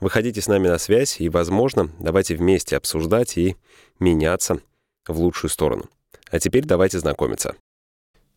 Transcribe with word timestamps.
Выходите 0.00 0.40
с 0.40 0.48
нами 0.48 0.68
на 0.68 0.78
связь 0.78 1.20
и, 1.20 1.28
возможно, 1.28 1.90
давайте 1.98 2.34
вместе 2.34 2.76
обсуждать 2.76 3.36
и 3.36 3.56
меняться 3.98 4.60
в 5.06 5.18
лучшую 5.20 5.50
сторону. 5.50 5.84
А 6.30 6.38
теперь 6.38 6.64
давайте 6.64 6.98
знакомиться. 6.98 7.54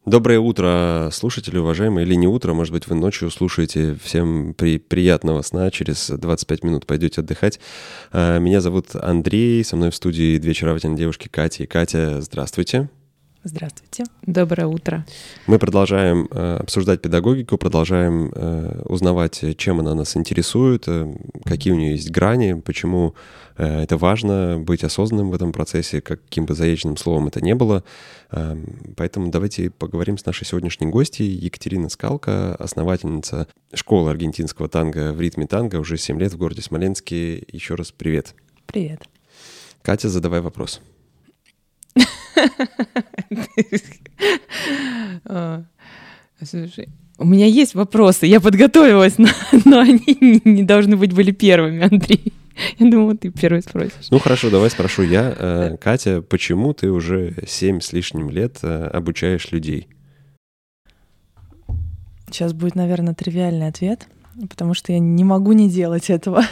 Доброе 0.05 0.39
утро, 0.39 1.09
слушатели 1.13 1.57
уважаемые, 1.57 2.05
или 2.05 2.15
не 2.15 2.27
утро, 2.27 2.53
может 2.53 2.73
быть, 2.73 2.87
вы 2.87 2.95
ночью 2.95 3.31
слушаете. 3.31 3.97
Всем 4.03 4.53
при, 4.53 4.77
приятного 4.77 5.41
сна, 5.43 5.71
через 5.71 6.09
25 6.09 6.63
минут 6.65 6.85
пойдете 6.85 7.21
отдыхать. 7.21 7.61
А, 8.11 8.37
меня 8.37 8.59
зовут 8.59 8.95
Андрей, 8.95 9.63
со 9.63 9.77
мной 9.77 9.91
в 9.91 9.95
студии 9.95 10.37
две 10.39 10.51
очаровательные 10.51 10.97
девушки 10.97 11.29
Катя 11.29 11.63
и 11.63 11.67
Катя. 11.67 12.19
Здравствуйте. 12.19 12.89
Здравствуйте. 13.45 14.05
Доброе 14.21 14.67
утро. 14.67 15.05
Мы 15.47 15.59
продолжаем 15.59 16.29
э, 16.31 16.57
обсуждать 16.61 17.01
педагогику, 17.01 17.57
продолжаем 17.57 18.31
э, 18.33 18.83
узнавать, 18.85 19.43
чем 19.57 19.81
она 19.81 19.93
нас 19.95 20.15
интересует, 20.15 20.85
э, 20.87 21.13
какие 21.43 21.73
у 21.73 21.75
нее 21.75 21.91
есть 21.91 22.09
грани, 22.09 22.53
почему 22.53 23.15
э, 23.57 23.81
это 23.83 23.97
важно 23.97 24.59
быть 24.59 24.85
осознанным 24.85 25.29
в 25.29 25.35
этом 25.35 25.51
процессе, 25.51 25.99
каким 25.99 26.45
бы 26.45 26.53
заезженным 26.53 26.95
словом 26.95 27.27
это 27.27 27.41
не 27.41 27.53
было. 27.53 27.83
Э, 28.31 28.55
поэтому 28.95 29.29
давайте 29.29 29.69
поговорим 29.69 30.17
с 30.17 30.25
нашей 30.25 30.45
сегодняшней 30.45 30.87
гостьей 30.87 31.27
Екатерина 31.27 31.89
Скалка, 31.89 32.55
основательница 32.55 33.49
школы 33.73 34.09
аргентинского 34.09 34.69
танго 34.69 35.11
в 35.11 35.19
ритме 35.19 35.47
танго 35.47 35.81
уже 35.81 35.97
7 35.97 36.17
лет 36.17 36.31
в 36.31 36.37
городе 36.37 36.61
Смоленске. 36.61 37.43
Еще 37.51 37.75
раз 37.75 37.91
привет. 37.91 38.35
Привет. 38.67 39.03
Катя, 39.81 40.07
задавай 40.07 40.39
вопрос. 40.39 40.79
Слушай, 46.43 46.89
у 47.17 47.25
меня 47.25 47.45
есть 47.45 47.75
вопросы, 47.75 48.25
я 48.25 48.41
подготовилась, 48.41 49.17
но, 49.17 49.27
но 49.65 49.79
они 49.79 50.41
не 50.43 50.63
должны 50.63 50.97
быть 50.97 51.13
были 51.13 51.31
первыми, 51.31 51.83
Андрей. 51.83 52.33
Я 52.77 52.89
думала, 52.89 53.15
ты 53.15 53.29
первый 53.31 53.61
спросишь. 53.61 54.09
Ну 54.11 54.19
хорошо, 54.19 54.49
давай 54.49 54.69
спрошу 54.69 55.03
я. 55.03 55.33
Э, 55.37 55.77
Катя, 55.77 56.21
почему 56.21 56.73
ты 56.73 56.91
уже 56.91 57.35
семь 57.47 57.79
с 57.79 57.93
лишним 57.93 58.29
лет 58.29 58.59
э, 58.61 58.85
обучаешь 58.87 59.51
людей? 59.51 59.87
Сейчас 62.27 62.53
будет, 62.53 62.75
наверное, 62.75 63.13
тривиальный 63.13 63.67
ответ, 63.67 64.07
потому 64.49 64.73
что 64.73 64.91
я 64.91 64.99
не 64.99 65.23
могу 65.23 65.53
не 65.53 65.69
делать 65.69 66.09
этого 66.09 66.43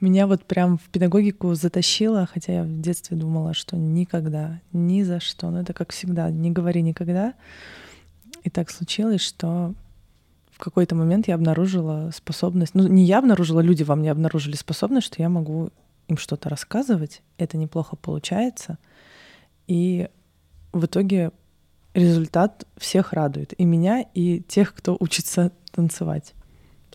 меня 0.00 0.26
вот 0.26 0.44
прям 0.44 0.78
в 0.78 0.82
педагогику 0.82 1.54
затащило, 1.54 2.26
хотя 2.26 2.52
я 2.52 2.62
в 2.62 2.80
детстве 2.80 3.16
думала, 3.16 3.54
что 3.54 3.76
никогда, 3.76 4.60
ни 4.72 5.02
за 5.02 5.20
что. 5.20 5.50
Но 5.50 5.60
это 5.60 5.72
как 5.72 5.92
всегда, 5.92 6.30
не 6.30 6.50
говори 6.50 6.82
никогда. 6.82 7.34
И 8.44 8.50
так 8.50 8.70
случилось, 8.70 9.20
что 9.20 9.74
в 10.50 10.58
какой-то 10.58 10.94
момент 10.94 11.28
я 11.28 11.34
обнаружила 11.34 12.10
способность, 12.14 12.74
ну 12.74 12.86
не 12.86 13.04
я 13.04 13.18
обнаружила, 13.18 13.60
люди 13.60 13.82
во 13.82 13.94
мне 13.94 14.10
обнаружили 14.10 14.56
способность, 14.56 15.06
что 15.06 15.22
я 15.22 15.28
могу 15.28 15.70
им 16.08 16.16
что-то 16.16 16.48
рассказывать, 16.48 17.22
это 17.36 17.56
неплохо 17.56 17.94
получается, 17.94 18.78
и 19.66 20.08
в 20.72 20.86
итоге 20.86 21.30
результат 21.94 22.66
всех 22.76 23.12
радует, 23.12 23.54
и 23.58 23.64
меня, 23.64 24.04
и 24.14 24.40
тех, 24.40 24.74
кто 24.74 24.96
учится 24.98 25.52
танцевать. 25.70 26.34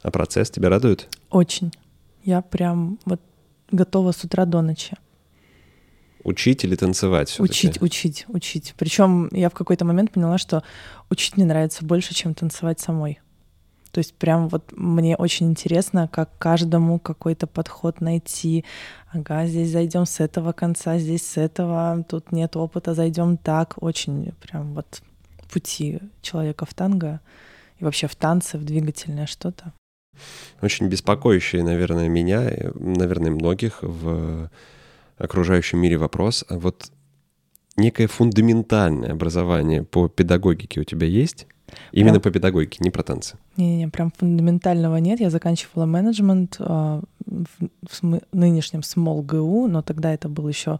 А 0.01 0.11
процесс 0.11 0.49
тебя 0.49 0.69
радует? 0.69 1.07
Очень. 1.29 1.71
Я 2.23 2.41
прям 2.41 2.99
вот 3.05 3.21
готова 3.71 4.11
с 4.11 4.23
утра 4.23 4.45
до 4.45 4.61
ночи. 4.61 4.95
Учить 6.23 6.63
или 6.63 6.75
танцевать? 6.75 7.37
Учить, 7.39 7.81
учить, 7.81 8.25
учить. 8.29 8.73
Причем 8.77 9.27
я 9.31 9.49
в 9.49 9.53
какой-то 9.53 9.83
момент 9.83 10.11
поняла, 10.11 10.37
что 10.37 10.63
учить 11.09 11.35
мне 11.35 11.45
нравится 11.45 11.83
больше, 11.83 12.13
чем 12.13 12.33
танцевать 12.33 12.79
самой. 12.79 13.19
То 13.91 13.99
есть 13.99 14.15
прям 14.15 14.47
вот 14.47 14.71
мне 14.71 15.15
очень 15.17 15.49
интересно, 15.49 16.07
как 16.07 16.35
каждому 16.39 16.97
какой-то 16.97 17.45
подход 17.45 18.01
найти. 18.01 18.63
Ага, 19.11 19.45
здесь 19.45 19.69
зайдем 19.69 20.05
с 20.05 20.19
этого 20.19 20.53
конца, 20.53 20.97
здесь 20.97 21.27
с 21.27 21.37
этого, 21.37 22.03
тут 22.09 22.31
нет 22.31 22.55
опыта, 22.55 22.95
зайдем 22.95 23.37
так. 23.37 23.75
Очень 23.83 24.31
прям 24.41 24.73
вот 24.73 25.03
пути 25.51 25.99
человека 26.21 26.65
в 26.65 26.73
танго 26.73 27.19
и 27.79 27.83
вообще 27.83 28.07
в 28.07 28.15
танце, 28.15 28.57
в 28.57 28.63
двигательное 28.63 29.27
что-то 29.27 29.73
очень 30.61 30.87
беспокоящий, 30.87 31.61
наверное, 31.61 32.07
меня, 32.07 32.51
наверное, 32.75 33.31
многих 33.31 33.79
в 33.81 34.49
окружающем 35.17 35.79
мире 35.79 35.97
вопрос. 35.97 36.45
А 36.49 36.57
вот 36.57 36.91
некое 37.77 38.07
фундаментальное 38.07 39.11
образование 39.11 39.83
по 39.83 40.07
педагогике 40.07 40.81
у 40.81 40.83
тебя 40.83 41.07
есть? 41.07 41.47
Именно 41.91 42.19
прям... 42.19 42.21
по 42.21 42.31
педагогике, 42.31 42.77
не 42.81 42.91
про 42.91 43.03
танцы. 43.03 43.37
Не-не, 43.57 43.87
прям 43.87 44.11
фундаментального 44.17 44.97
нет. 44.97 45.19
Я 45.19 45.29
заканчивала 45.29 45.85
менеджмент 45.85 46.57
э, 46.59 47.01
в, 47.25 47.47
в 47.89 48.19
нынешнем 48.31 48.81
Small 48.81 49.23
ГУ, 49.23 49.67
но 49.67 49.81
тогда 49.81 50.13
это 50.13 50.29
был 50.29 50.47
еще 50.47 50.79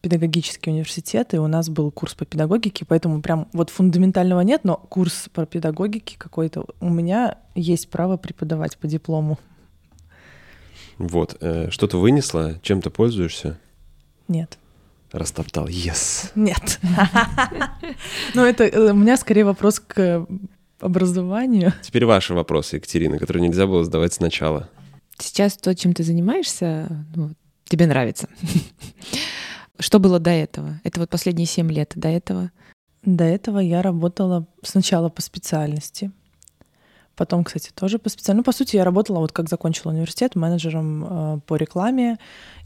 педагогический 0.00 0.70
университет, 0.70 1.34
и 1.34 1.38
у 1.38 1.46
нас 1.46 1.68
был 1.68 1.90
курс 1.90 2.14
по 2.14 2.24
педагогике, 2.24 2.84
поэтому 2.86 3.22
прям 3.22 3.48
вот 3.52 3.70
фундаментального 3.70 4.40
нет, 4.42 4.62
но 4.64 4.76
курс 4.76 5.28
по 5.32 5.46
педагогике 5.46 6.16
какой-то 6.18 6.66
у 6.80 6.88
меня 6.88 7.38
есть 7.54 7.88
право 7.88 8.16
преподавать 8.16 8.76
по 8.78 8.86
диплому. 8.86 9.38
Вот. 10.98 11.36
Э, 11.40 11.70
что-то 11.70 11.98
вынесла? 11.98 12.58
Чем-то 12.62 12.90
пользуешься? 12.90 13.58
Нет. 14.28 14.58
Растоптал. 15.12 15.68
Yes. 15.68 16.30
Нет. 16.34 16.80
Ну, 18.34 18.44
это 18.44 18.64
э, 18.64 18.92
у 18.92 18.94
меня 18.94 19.16
скорее 19.16 19.44
вопрос 19.44 19.80
к 19.80 20.26
образованию. 20.80 21.72
Теперь 21.82 22.06
ваши 22.06 22.34
вопросы, 22.34 22.76
Екатерина, 22.76 23.18
которые 23.18 23.48
нельзя 23.48 23.66
было 23.66 23.84
задавать 23.84 24.12
сначала. 24.12 24.68
Сейчас 25.18 25.56
то, 25.56 25.74
чем 25.74 25.94
ты 25.94 26.02
занимаешься, 26.02 27.06
ну, 27.14 27.32
тебе 27.64 27.86
нравится. 27.86 28.28
Что 29.78 29.98
было 29.98 30.18
до 30.18 30.30
этого? 30.30 30.80
Это 30.84 31.00
вот 31.00 31.10
последние 31.10 31.46
семь 31.46 31.70
лет 31.70 31.92
до 31.94 32.08
этого? 32.08 32.50
До 33.02 33.24
этого 33.24 33.58
я 33.58 33.82
работала 33.82 34.46
сначала 34.62 35.08
по 35.08 35.22
специальности, 35.22 36.10
потом, 37.14 37.44
кстати, 37.44 37.70
тоже 37.72 37.98
по 37.98 38.08
специальности. 38.08 38.38
Ну, 38.38 38.44
по 38.44 38.56
сути, 38.56 38.76
я 38.76 38.84
работала, 38.84 39.20
вот 39.20 39.32
как 39.32 39.48
закончила 39.48 39.92
университет, 39.92 40.34
менеджером 40.34 41.04
э, 41.04 41.40
по 41.46 41.56
рекламе, 41.56 42.18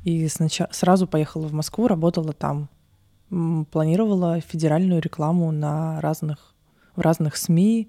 и 0.03 0.28
сначала, 0.28 0.71
сразу 0.72 1.06
поехала 1.06 1.47
в 1.47 1.53
Москву, 1.53 1.88
работала 1.88 2.32
там. 2.32 2.69
Планировала 3.71 4.41
федеральную 4.41 5.00
рекламу 5.00 5.53
на 5.53 6.00
разных, 6.00 6.54
в 6.97 7.00
разных 7.00 7.37
СМИ, 7.37 7.88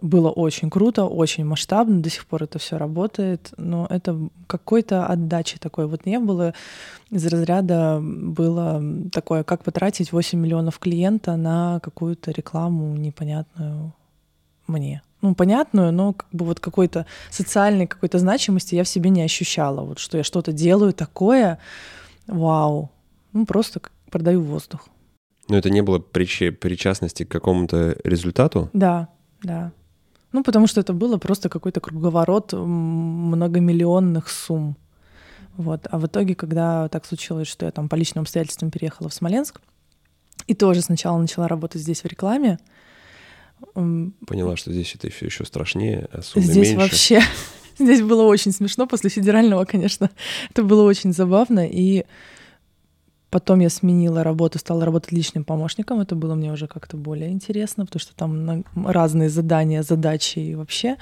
было 0.00 0.30
очень 0.30 0.70
круто, 0.70 1.04
очень 1.04 1.44
масштабно, 1.44 2.00
до 2.00 2.10
сих 2.10 2.26
пор 2.26 2.44
это 2.44 2.58
все 2.58 2.76
работает, 2.76 3.52
но 3.56 3.86
это 3.88 4.28
какой-то 4.46 5.06
отдачи 5.06 5.58
такой 5.58 5.86
вот 5.86 6.06
не 6.06 6.18
было. 6.18 6.54
Из 7.10 7.26
разряда 7.26 8.00
было 8.02 8.82
такое, 9.12 9.44
как 9.44 9.64
потратить 9.64 10.12
8 10.12 10.38
миллионов 10.38 10.78
клиента 10.78 11.36
на 11.36 11.80
какую-то 11.80 12.30
рекламу 12.30 12.96
непонятную 12.96 13.92
мне. 14.66 15.02
Ну, 15.22 15.34
понятную, 15.34 15.92
но 15.92 16.12
как 16.12 16.28
бы 16.32 16.44
вот 16.44 16.60
какой-то 16.60 17.06
социальной 17.30 17.86
какой-то 17.86 18.18
значимости 18.18 18.74
я 18.74 18.84
в 18.84 18.88
себе 18.88 19.10
не 19.10 19.22
ощущала. 19.22 19.80
Вот 19.80 19.98
что 19.98 20.18
я 20.18 20.24
что-то 20.24 20.52
делаю 20.52 20.92
такое, 20.92 21.58
вау. 22.26 22.90
Ну, 23.32 23.46
просто 23.46 23.80
продаю 24.10 24.42
воздух. 24.42 24.88
Но 25.48 25.56
это 25.56 25.70
не 25.70 25.80
было 25.82 25.98
прич... 25.98 26.42
причастности 26.60 27.24
к 27.24 27.30
какому-то 27.30 27.96
результату? 28.04 28.68
Да, 28.72 29.08
да. 29.42 29.72
Ну, 30.36 30.42
потому 30.42 30.66
что 30.66 30.82
это 30.82 30.92
было 30.92 31.16
просто 31.16 31.48
какой-то 31.48 31.80
круговорот 31.80 32.52
многомиллионных 32.52 34.28
сумм. 34.28 34.76
Вот. 35.56 35.86
А 35.90 35.98
в 35.98 36.04
итоге, 36.04 36.34
когда 36.34 36.88
так 36.90 37.06
случилось, 37.06 37.48
что 37.48 37.64
я 37.64 37.72
там 37.72 37.88
по 37.88 37.94
личным 37.94 38.20
обстоятельствам 38.20 38.70
переехала 38.70 39.08
в 39.08 39.14
Смоленск, 39.14 39.62
и 40.46 40.52
тоже 40.52 40.82
сначала 40.82 41.16
начала 41.16 41.48
работать 41.48 41.80
здесь 41.80 42.02
в 42.02 42.06
рекламе. 42.06 42.58
Поняла, 43.72 44.56
что 44.56 44.70
здесь 44.74 44.94
это 44.94 45.08
все 45.08 45.24
еще 45.24 45.46
страшнее, 45.46 46.06
а 46.12 46.20
суммы 46.20 46.44
Здесь 46.44 46.68
меньше. 46.72 46.76
вообще... 46.76 47.22
Здесь 47.78 48.02
было 48.02 48.24
очень 48.24 48.52
смешно. 48.52 48.86
После 48.86 49.08
федерального, 49.08 49.64
конечно, 49.64 50.10
это 50.50 50.64
было 50.64 50.82
очень 50.82 51.14
забавно. 51.14 51.66
И 51.66 52.04
Потом 53.30 53.60
я 53.60 53.70
сменила 53.70 54.22
работу, 54.22 54.58
стала 54.58 54.84
работать 54.84 55.12
личным 55.12 55.44
помощником. 55.44 56.00
Это 56.00 56.14
было 56.14 56.34
мне 56.34 56.52
уже 56.52 56.68
как-то 56.68 56.96
более 56.96 57.30
интересно, 57.30 57.84
потому 57.84 58.00
что 58.00 58.14
там 58.14 58.64
разные 58.74 59.28
задания, 59.28 59.82
задачи 59.82 60.38
и 60.38 60.54
вообще. 60.54 60.96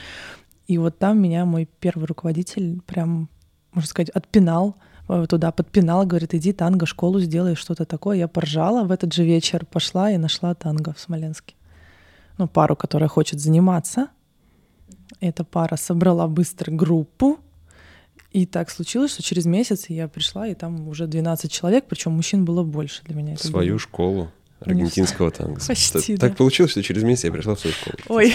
И 0.67 0.79
вот 0.79 0.99
там 0.99 1.21
меня 1.21 1.45
мой 1.45 1.69
первый 1.81 2.07
руководитель 2.07 2.81
прям, 2.87 3.29
можно 3.73 3.89
сказать, 3.89 4.09
отпинал 4.11 4.77
э, 5.09 5.27
туда 5.29 5.53
подпинал, 5.53 6.07
говорит, 6.07 6.35
иди 6.35 6.53
танго, 6.53 6.87
школу 6.87 7.21
сделай, 7.21 7.55
что-то 7.55 7.85
такое. 7.85 8.17
Я 8.17 8.29
поржала 8.29 8.85
в 8.85 8.91
этот 8.91 9.13
же 9.13 9.25
вечер, 9.25 9.67
пошла 9.67 10.11
и 10.11 10.17
нашла 10.17 10.55
танго 10.55 10.95
в 10.95 11.01
Смоленске. 11.01 11.55
Ну, 12.39 12.49
пару, 12.49 12.75
которая 12.75 13.09
хочет 13.09 13.39
заниматься. 13.39 14.09
Эта 15.21 15.45
пара 15.45 15.77
собрала 15.77 16.27
быстро 16.27 16.73
группу, 16.73 17.39
и 18.35 18.47
так 18.47 18.69
случилось, 18.69 19.13
что 19.13 19.23
через 19.23 19.47
месяц 19.47 19.89
я 19.89 20.09
пришла, 20.09 20.49
и 20.49 20.55
там 20.55 20.89
уже 20.89 21.07
12 21.07 21.51
человек, 21.53 21.85
причем 21.89 22.13
мужчин 22.13 22.45
было 22.45 22.65
больше 22.65 23.05
для 23.05 23.15
меня. 23.15 23.37
Свою 23.37 23.75
было. 23.75 23.79
школу 23.79 24.33
аргентинского 24.59 25.31
танго. 25.31 25.61
Почти, 25.67 26.17
так, 26.17 26.33
да. 26.33 26.37
получилось, 26.37 26.73
что 26.73 26.83
через 26.83 27.05
месяц 27.05 27.25
я 27.25 27.33
пришла 27.33 27.55
в 27.55 27.61
свою 27.61 27.75
школу. 27.75 27.97
Ой. 28.09 28.35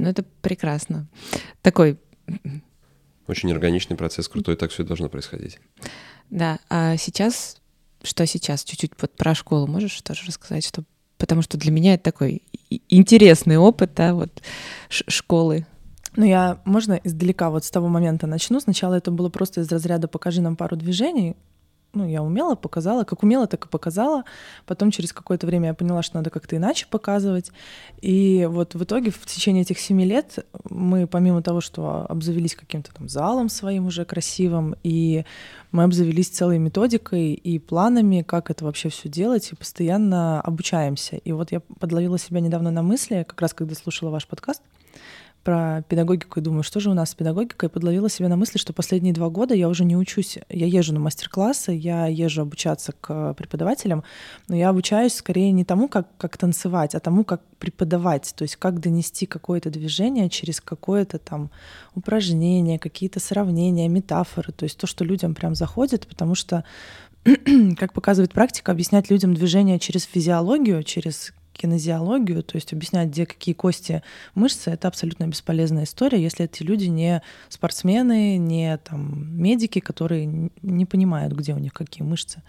Ну 0.00 0.08
это 0.08 0.24
прекрасно. 0.42 1.06
Такой... 1.62 1.98
Очень 3.28 3.52
органичный 3.52 3.96
процесс, 3.96 4.26
крутой, 4.26 4.56
так 4.56 4.72
все 4.72 4.82
должно 4.82 5.08
происходить. 5.08 5.60
Да, 6.28 6.58
а 6.68 6.96
сейчас, 6.96 7.58
что 8.02 8.26
сейчас? 8.26 8.64
Чуть-чуть 8.64 8.92
вот 9.00 9.12
про 9.12 9.36
школу 9.36 9.68
можешь 9.68 10.02
тоже 10.02 10.26
рассказать, 10.26 10.66
что 10.66 10.82
потому 11.16 11.42
что 11.42 11.58
для 11.58 11.70
меня 11.70 11.94
это 11.94 12.02
такой 12.02 12.42
интересный 12.88 13.56
опыт, 13.56 13.92
да, 13.94 14.14
вот 14.14 14.42
школы. 14.88 15.64
Ну, 16.16 16.24
я, 16.24 16.58
можно 16.64 16.94
издалека 17.04 17.50
вот 17.50 17.64
с 17.64 17.70
того 17.70 17.88
момента 17.88 18.26
начну. 18.26 18.58
Сначала 18.58 18.94
это 18.94 19.10
было 19.10 19.28
просто 19.28 19.60
из 19.60 19.70
разряда 19.70 20.08
«покажи 20.08 20.40
нам 20.40 20.56
пару 20.56 20.76
движений», 20.76 21.36
ну, 21.96 22.06
я 22.06 22.22
умела, 22.22 22.56
показала, 22.56 23.04
как 23.04 23.22
умела, 23.22 23.46
так 23.46 23.64
и 23.64 23.68
показала. 23.68 24.24
Потом 24.66 24.90
через 24.90 25.14
какое-то 25.14 25.46
время 25.46 25.68
я 25.68 25.74
поняла, 25.74 26.02
что 26.02 26.18
надо 26.18 26.28
как-то 26.28 26.54
иначе 26.56 26.86
показывать. 26.90 27.52
И 28.02 28.46
вот 28.50 28.74
в 28.74 28.84
итоге 28.84 29.10
в 29.10 29.24
течение 29.24 29.62
этих 29.62 29.78
семи 29.78 30.04
лет 30.04 30.44
мы, 30.68 31.06
помимо 31.06 31.42
того, 31.42 31.62
что 31.62 32.04
обзавелись 32.06 32.54
каким-то 32.54 32.92
там 32.92 33.08
залом 33.08 33.48
своим 33.48 33.86
уже 33.86 34.04
красивым, 34.04 34.76
и 34.82 35.24
мы 35.72 35.84
обзавелись 35.84 36.28
целой 36.28 36.58
методикой 36.58 37.32
и 37.32 37.58
планами, 37.58 38.20
как 38.20 38.50
это 38.50 38.66
вообще 38.66 38.90
все 38.90 39.08
делать, 39.08 39.50
и 39.52 39.56
постоянно 39.56 40.42
обучаемся. 40.42 41.16
И 41.16 41.32
вот 41.32 41.50
я 41.50 41.60
подловила 41.60 42.18
себя 42.18 42.40
недавно 42.40 42.70
на 42.70 42.82
мысли, 42.82 43.24
как 43.26 43.40
раз 43.40 43.54
когда 43.54 43.74
слушала 43.74 44.10
ваш 44.10 44.26
подкаст, 44.26 44.60
про 45.46 45.84
педагогику 45.88 46.40
и 46.40 46.42
думаю, 46.42 46.64
что 46.64 46.80
же 46.80 46.90
у 46.90 46.94
нас 46.94 47.10
с 47.10 47.14
педагогикой, 47.14 47.68
подловила 47.68 48.10
себя 48.10 48.28
на 48.28 48.36
мысли, 48.36 48.58
что 48.58 48.72
последние 48.72 49.14
два 49.14 49.28
года 49.28 49.54
я 49.54 49.68
уже 49.68 49.84
не 49.84 49.96
учусь. 49.96 50.38
Я 50.48 50.66
езжу 50.66 50.92
на 50.92 50.98
мастер-классы, 50.98 51.70
я 51.70 52.08
езжу 52.08 52.42
обучаться 52.42 52.90
к 53.00 53.32
преподавателям, 53.34 54.02
но 54.48 54.56
я 54.56 54.70
обучаюсь 54.70 55.14
скорее 55.14 55.52
не 55.52 55.64
тому, 55.64 55.86
как, 55.86 56.08
как 56.18 56.36
танцевать, 56.36 56.96
а 56.96 57.00
тому, 57.00 57.22
как 57.22 57.42
преподавать, 57.60 58.34
то 58.36 58.42
есть 58.42 58.56
как 58.56 58.80
донести 58.80 59.26
какое-то 59.26 59.70
движение 59.70 60.28
через 60.28 60.60
какое-то 60.60 61.20
там 61.20 61.52
упражнение, 61.94 62.80
какие-то 62.80 63.20
сравнения, 63.20 63.86
метафоры, 63.86 64.50
то 64.52 64.64
есть 64.64 64.76
то, 64.76 64.88
что 64.88 65.04
людям 65.04 65.36
прям 65.36 65.54
заходит, 65.54 66.08
потому 66.08 66.34
что 66.34 66.64
как 67.78 67.92
показывает 67.92 68.32
практика, 68.32 68.72
объяснять 68.72 69.10
людям 69.10 69.32
движение 69.32 69.78
через 69.78 70.02
физиологию, 70.02 70.82
через 70.82 71.32
кинезиологию, 71.56 72.42
то 72.42 72.56
есть 72.56 72.72
объяснять, 72.72 73.08
где 73.08 73.26
какие 73.26 73.54
кости, 73.54 74.02
мышцы, 74.34 74.70
это 74.70 74.88
абсолютно 74.88 75.26
бесполезная 75.26 75.84
история, 75.84 76.22
если 76.22 76.44
эти 76.44 76.62
люди 76.62 76.86
не 76.86 77.22
спортсмены, 77.48 78.36
не 78.36 78.76
там 78.78 79.36
медики, 79.40 79.80
которые 79.80 80.50
не 80.62 80.84
понимают, 80.84 81.32
где 81.32 81.54
у 81.54 81.58
них 81.58 81.72
какие 81.72 82.06
мышцы. 82.06 82.42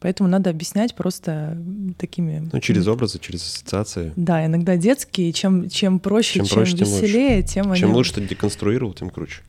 Поэтому 0.00 0.30
надо 0.30 0.48
объяснять 0.48 0.94
просто 0.94 1.58
такими... 1.98 2.48
Ну, 2.50 2.58
через 2.60 2.86
образы, 2.88 3.18
через 3.18 3.42
ассоциации. 3.42 4.14
Да, 4.16 4.46
иногда 4.46 4.78
детские. 4.78 5.30
Чем, 5.34 5.68
чем 5.68 6.00
проще, 6.00 6.38
чем, 6.38 6.46
чем 6.46 6.56
проще, 6.56 6.76
веселее, 6.76 7.42
тем, 7.42 7.64
тем 7.64 7.72
они... 7.72 7.80
Чем 7.80 7.92
лучше 7.92 8.14
ты 8.14 8.22
деконструировал, 8.22 8.94
тем 8.94 9.10
круче. 9.10 9.42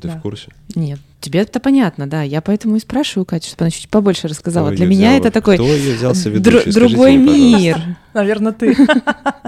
Ты 0.00 0.08
да. 0.08 0.16
в 0.16 0.22
курсе? 0.22 0.48
Нет, 0.74 0.98
тебе 1.20 1.40
это 1.40 1.60
понятно, 1.60 2.06
да. 2.06 2.22
Я 2.22 2.40
поэтому 2.40 2.76
и 2.76 2.80
спрашиваю 2.80 3.26
Катю, 3.26 3.48
чтобы 3.48 3.64
она 3.64 3.70
чуть 3.70 3.88
побольше 3.88 4.26
рассказала. 4.26 4.68
Кто 4.68 4.76
Для 4.76 4.86
меня 4.86 5.10
взял? 5.10 5.20
это 5.20 5.30
такой 5.30 5.56
Кто 5.56 5.66
ее 5.66 5.96
взялся 5.96 6.30
ведущий? 6.30 6.70
Др- 6.70 6.74
другой 6.74 7.16
мне, 7.18 7.56
мир. 7.56 7.96
Наверное, 8.14 8.52
ты. 8.52 8.74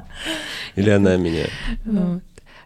Или 0.76 0.90
она 0.90 1.16
меня. 1.16 1.46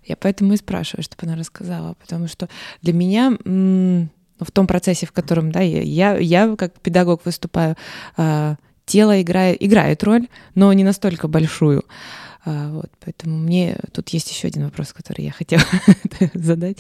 Я 0.05 0.17
поэтому 0.17 0.55
и 0.55 0.57
спрашиваю, 0.57 1.05
чтобы 1.05 1.27
она 1.27 1.37
рассказала, 1.37 1.95
потому 2.01 2.29
что 2.29 2.49
для 2.81 2.95
меня 2.95 3.37
ну, 3.45 4.09
в 4.41 4.51
том 4.53 4.67
процессе, 4.67 5.07
в 5.07 5.13
котором 5.13 5.53
да, 5.53 5.61
я, 5.61 6.17
я 6.17 6.57
как 6.57 6.81
педагог 6.81 7.27
выступаю, 7.27 7.77
а, 8.17 8.57
тело 8.87 9.21
играет, 9.21 9.63
играет 9.63 10.03
роль, 10.05 10.29
но 10.55 10.73
не 10.73 10.83
настолько 10.83 11.29
большую. 11.29 11.85
А, 12.51 12.71
вот, 12.71 12.91
поэтому 13.01 13.37
мне 13.37 13.77
тут 13.93 14.09
есть 14.09 14.31
еще 14.31 14.49
один 14.49 14.65
вопрос, 14.65 14.95
который 14.95 15.23
я 15.23 15.33
хотела 15.33 15.63
задать. 16.35 16.79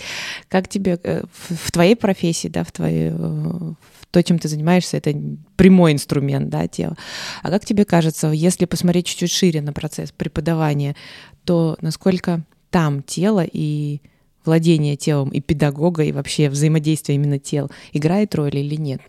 Как 0.48 0.66
тебе 0.66 0.98
э, 1.02 1.24
в 1.50 1.70
твоей 1.70 1.94
профессии, 1.94 2.48
да, 2.48 2.64
в 2.64 2.72
твоей, 2.72 3.10
в 3.10 3.76
то, 4.10 4.22
чем 4.22 4.38
ты 4.38 4.48
занимаешься, 4.48 4.96
это 4.96 5.12
прямой 5.56 5.92
инструмент, 5.92 6.48
да, 6.48 6.66
тела. 6.68 6.96
А 7.42 7.50
как 7.50 7.66
тебе 7.66 7.84
кажется, 7.84 8.28
если 8.28 8.64
посмотреть 8.64 9.08
чуть-чуть 9.08 9.30
шире 9.30 9.60
на 9.60 9.74
процесс 9.74 10.10
преподавания, 10.10 10.96
то 11.44 11.76
насколько 11.82 12.42
там 12.70 13.02
тело 13.02 13.44
и 13.44 14.00
владение 14.46 14.96
телом 14.96 15.28
и 15.28 15.42
педагога, 15.42 16.02
и 16.02 16.12
вообще 16.12 16.48
взаимодействие 16.48 17.16
именно 17.16 17.38
тел 17.38 17.70
играет 17.92 18.34
роль 18.34 18.56
или 18.56 18.76
нет? 18.76 19.02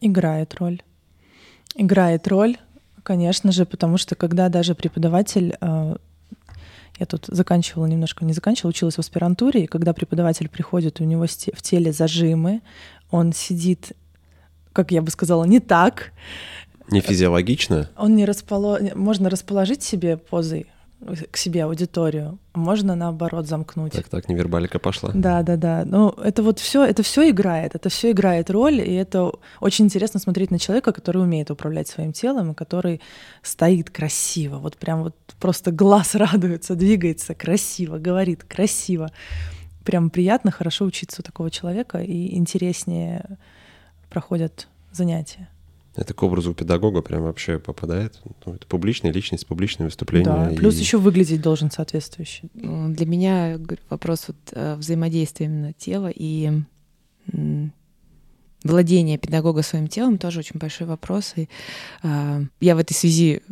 Играет 0.00 0.54
роль. 0.54 0.80
Играет 1.74 2.26
роль. 2.26 2.56
Конечно 3.02 3.52
же, 3.52 3.66
потому 3.66 3.98
что 3.98 4.14
когда 4.14 4.48
даже 4.48 4.74
преподаватель 4.74 5.56
э, 5.60 5.96
я 6.98 7.06
тут 7.06 7.26
заканчивала 7.28 7.86
немножко, 7.86 8.24
не 8.24 8.32
заканчивала, 8.32 8.70
училась 8.70 8.96
в 8.96 8.98
аспирантуре, 8.98 9.64
и 9.64 9.66
когда 9.66 9.92
преподаватель 9.94 10.48
приходит, 10.48 11.00
у 11.00 11.04
него 11.04 11.26
в 11.26 11.62
теле 11.62 11.92
зажимы, 11.92 12.60
он 13.10 13.32
сидит, 13.32 13.92
как 14.72 14.90
я 14.92 15.00
бы 15.00 15.10
сказала, 15.10 15.44
не 15.44 15.60
так. 15.60 16.12
Не 16.90 17.00
физиологично? 17.00 17.88
Он 17.96 18.14
не 18.16 18.24
располо... 18.24 18.78
Можно 18.94 19.30
расположить 19.30 19.82
себе 19.82 20.16
позой 20.16 20.66
к 21.30 21.36
себе 21.36 21.64
аудиторию, 21.64 22.38
можно 22.54 22.94
наоборот 22.94 23.46
замкнуть. 23.46 23.92
Так, 23.92 24.08
так, 24.08 24.28
невербалика 24.28 24.78
пошла. 24.78 25.10
Да, 25.14 25.42
да, 25.42 25.56
да. 25.56 25.84
Ну, 25.86 26.10
это 26.10 26.42
вот 26.42 26.58
все, 26.58 26.84
это 26.84 27.02
все 27.02 27.30
играет, 27.30 27.74
это 27.74 27.88
все 27.88 28.10
играет 28.10 28.50
роль, 28.50 28.80
и 28.80 28.92
это 28.92 29.32
очень 29.60 29.86
интересно 29.86 30.20
смотреть 30.20 30.50
на 30.50 30.58
человека, 30.58 30.92
который 30.92 31.22
умеет 31.22 31.50
управлять 31.50 31.88
своим 31.88 32.12
телом, 32.12 32.52
и 32.52 32.54
который 32.54 33.00
стоит 33.42 33.90
красиво, 33.90 34.58
вот 34.58 34.76
прям 34.76 35.02
вот 35.02 35.16
просто 35.38 35.72
глаз 35.72 36.14
радуется, 36.14 36.74
двигается 36.74 37.34
красиво, 37.34 37.98
говорит 37.98 38.44
красиво. 38.44 39.10
Прям 39.84 40.10
приятно, 40.10 40.50
хорошо 40.50 40.84
учиться 40.84 41.22
у 41.22 41.24
такого 41.24 41.50
человека, 41.50 41.98
и 41.98 42.36
интереснее 42.36 43.24
проходят 44.10 44.68
занятия. 44.92 45.48
Это 45.96 46.14
к 46.14 46.22
образу 46.22 46.54
педагога 46.54 47.02
прям 47.02 47.22
вообще 47.22 47.58
попадает. 47.58 48.20
Ну, 48.46 48.54
это 48.54 48.66
публичная 48.66 49.12
личность, 49.12 49.46
публичное 49.46 49.86
выступление. 49.86 50.32
Да, 50.32 50.50
плюс 50.56 50.76
и... 50.76 50.80
еще 50.80 50.98
выглядеть 50.98 51.42
должен 51.42 51.70
соответствующе. 51.70 52.48
Ну, 52.54 52.88
для 52.94 53.06
меня 53.06 53.58
вопрос 53.88 54.26
вот 54.28 54.36
э, 54.52 54.76
взаимодействия 54.76 55.46
именно 55.46 55.72
тела 55.72 56.10
и 56.14 56.62
владение 58.62 59.18
педагога 59.18 59.62
своим 59.62 59.88
телом 59.88 60.18
тоже 60.18 60.40
очень 60.40 60.58
большой 60.58 60.86
вопрос. 60.86 61.32
И 61.36 61.48
э, 62.02 62.44
я 62.60 62.76
в 62.76 62.78
этой 62.78 62.94
связи 62.94 63.42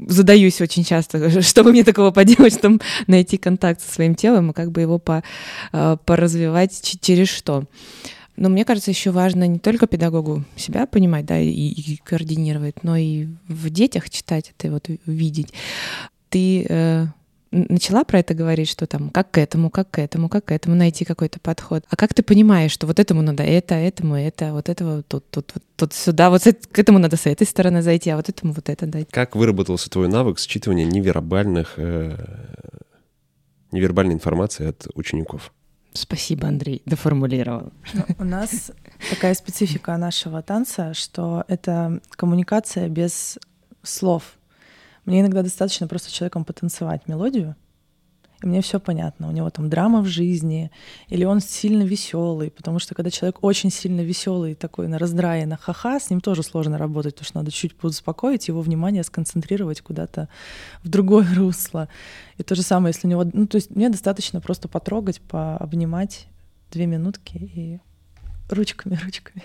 задаюсь 0.00 0.60
очень 0.60 0.84
часто, 0.84 1.40
что 1.42 1.64
бы 1.64 1.70
мне 1.70 1.84
такого 1.84 2.10
поделать, 2.10 2.54
чтобы 2.58 2.80
найти 3.06 3.36
контакт 3.36 3.80
со 3.80 3.92
своим 3.92 4.14
телом 4.14 4.50
и 4.50 4.54
как 4.54 4.72
бы 4.72 4.80
его 4.80 4.98
по, 4.98 5.22
э, 5.72 5.96
поразвивать 6.04 6.98
через 7.00 7.28
что. 7.28 7.64
Но 8.36 8.48
мне 8.48 8.64
кажется, 8.64 8.90
еще 8.90 9.10
важно 9.10 9.46
не 9.46 9.58
только 9.58 9.86
педагогу 9.86 10.44
себя 10.56 10.86
понимать, 10.86 11.26
да, 11.26 11.38
и, 11.38 11.50
и 11.50 11.96
координировать, 12.04 12.82
но 12.82 12.96
и 12.96 13.26
в 13.48 13.70
детях 13.70 14.10
читать 14.10 14.52
это, 14.56 14.70
вот 14.70 14.88
видеть. 15.06 15.52
Ты 16.28 16.66
э, 16.68 17.06
начала 17.50 18.04
про 18.04 18.20
это 18.20 18.34
говорить, 18.34 18.68
что 18.68 18.86
там 18.86 19.10
как 19.10 19.30
к 19.30 19.38
этому, 19.38 19.70
как 19.70 19.90
к 19.90 19.98
этому, 19.98 20.28
как 20.28 20.46
к 20.46 20.52
этому 20.52 20.76
найти 20.76 21.04
какой-то 21.04 21.40
подход. 21.40 21.84
А 21.88 21.96
как 21.96 22.14
ты 22.14 22.22
понимаешь, 22.22 22.72
что 22.72 22.86
вот 22.86 22.98
этому 22.98 23.22
надо 23.22 23.42
это, 23.42 23.74
этому 23.74 24.16
это, 24.16 24.52
вот 24.52 24.68
этого 24.68 25.02
тут, 25.02 25.28
тут, 25.30 25.46
тут, 25.46 25.62
тут 25.76 25.92
сюда, 25.92 26.30
вот 26.30 26.42
к 26.42 26.78
этому 26.78 26.98
надо 26.98 27.16
с 27.16 27.26
этой 27.26 27.46
стороны 27.46 27.82
зайти, 27.82 28.10
а 28.10 28.16
вот 28.16 28.28
этому 28.28 28.52
вот 28.52 28.68
это 28.68 28.86
дать. 28.86 29.08
Как 29.10 29.36
выработался 29.36 29.90
твой 29.90 30.08
навык 30.08 30.38
считывания 30.38 30.84
невербальных, 30.84 31.74
э, 31.76 32.16
невербальной 33.72 34.14
информации 34.14 34.68
от 34.68 34.86
учеников? 34.94 35.52
Спасибо, 35.96 36.48
Андрей, 36.48 36.82
доформулировал. 36.86 37.72
Ну, 37.94 38.04
у 38.18 38.24
нас 38.24 38.70
такая 39.10 39.34
специфика 39.34 39.96
нашего 39.96 40.42
танца, 40.42 40.94
что 40.94 41.44
это 41.48 42.00
коммуникация 42.10 42.88
без 42.88 43.38
слов. 43.82 44.38
Мне 45.04 45.20
иногда 45.20 45.42
достаточно 45.42 45.86
просто 45.86 46.12
человеком 46.12 46.44
потанцевать 46.44 47.08
мелодию, 47.08 47.56
и 48.42 48.46
мне 48.46 48.60
все 48.60 48.78
понятно. 48.78 49.28
У 49.28 49.32
него 49.32 49.48
там 49.50 49.70
драма 49.70 50.02
в 50.02 50.06
жизни, 50.06 50.70
или 51.08 51.24
он 51.24 51.40
сильно 51.40 51.82
веселый, 51.82 52.50
потому 52.50 52.78
что 52.78 52.94
когда 52.94 53.10
человек 53.10 53.42
очень 53.42 53.70
сильно 53.70 54.02
веселый, 54.02 54.54
такой 54.54 54.88
на 54.88 54.98
раздрае, 54.98 55.46
на 55.46 55.56
ха-ха, 55.56 55.98
с 55.98 56.10
ним 56.10 56.20
тоже 56.20 56.42
сложно 56.42 56.76
работать, 56.76 57.14
потому 57.14 57.26
что 57.26 57.38
надо 57.38 57.50
чуть 57.50 57.72
успокоить 57.82 58.48
его 58.48 58.60
внимание, 58.60 59.04
сконцентрировать 59.04 59.80
куда-то 59.80 60.28
в 60.82 60.88
другое 60.88 61.26
русло. 61.34 61.88
И 62.36 62.42
то 62.42 62.54
же 62.54 62.62
самое, 62.62 62.92
если 62.94 63.06
у 63.06 63.10
него... 63.10 63.24
Ну, 63.32 63.46
то 63.46 63.56
есть 63.56 63.70
мне 63.70 63.88
достаточно 63.88 64.40
просто 64.40 64.68
потрогать, 64.68 65.20
пообнимать 65.22 66.28
две 66.70 66.86
минутки 66.86 67.36
и 67.38 67.80
ручками, 68.50 68.98
ручками. 69.04 69.42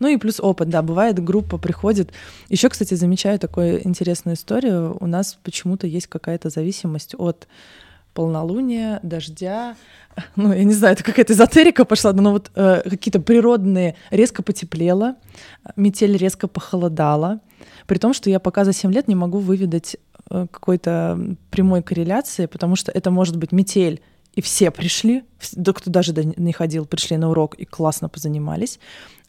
Ну 0.00 0.08
и 0.08 0.16
плюс 0.16 0.40
опыт, 0.40 0.68
да, 0.68 0.82
бывает, 0.82 1.22
группа 1.22 1.56
приходит. 1.56 2.12
Еще, 2.48 2.68
кстати, 2.68 2.94
замечаю 2.94 3.38
такую 3.38 3.86
интересную 3.86 4.34
историю. 4.34 4.96
У 5.00 5.06
нас 5.06 5.38
почему-то 5.42 5.86
есть 5.86 6.08
какая-то 6.08 6.50
зависимость 6.50 7.14
от 7.16 7.46
полнолуния, 8.14 9.00
дождя. 9.02 9.76
Ну, 10.36 10.52
я 10.52 10.62
не 10.62 10.74
знаю, 10.74 10.94
это 10.94 11.02
какая-то 11.02 11.32
эзотерика 11.32 11.84
пошла, 11.84 12.12
но 12.12 12.30
вот 12.30 12.52
э, 12.54 12.88
какие-то 12.88 13.18
природные... 13.20 13.96
Резко 14.10 14.44
потеплело, 14.44 15.16
метель 15.74 16.16
резко 16.16 16.46
похолодала. 16.46 17.40
При 17.88 17.98
том, 17.98 18.14
что 18.14 18.30
я 18.30 18.38
пока 18.38 18.64
за 18.64 18.72
7 18.72 18.92
лет 18.92 19.08
не 19.08 19.16
могу 19.16 19.38
выведать 19.38 19.96
э, 20.30 20.46
какой-то 20.48 21.18
прямой 21.50 21.82
корреляции, 21.82 22.46
потому 22.46 22.76
что 22.76 22.92
это 22.92 23.10
может 23.10 23.36
быть 23.36 23.50
метель, 23.50 24.02
и 24.34 24.40
все 24.40 24.70
пришли, 24.70 25.24
да 25.52 25.72
кто 25.72 25.90
даже 25.90 26.12
не 26.14 26.52
ходил, 26.52 26.86
пришли 26.86 27.16
на 27.16 27.30
урок 27.30 27.56
и 27.56 27.64
классно 27.64 28.08
позанимались. 28.08 28.78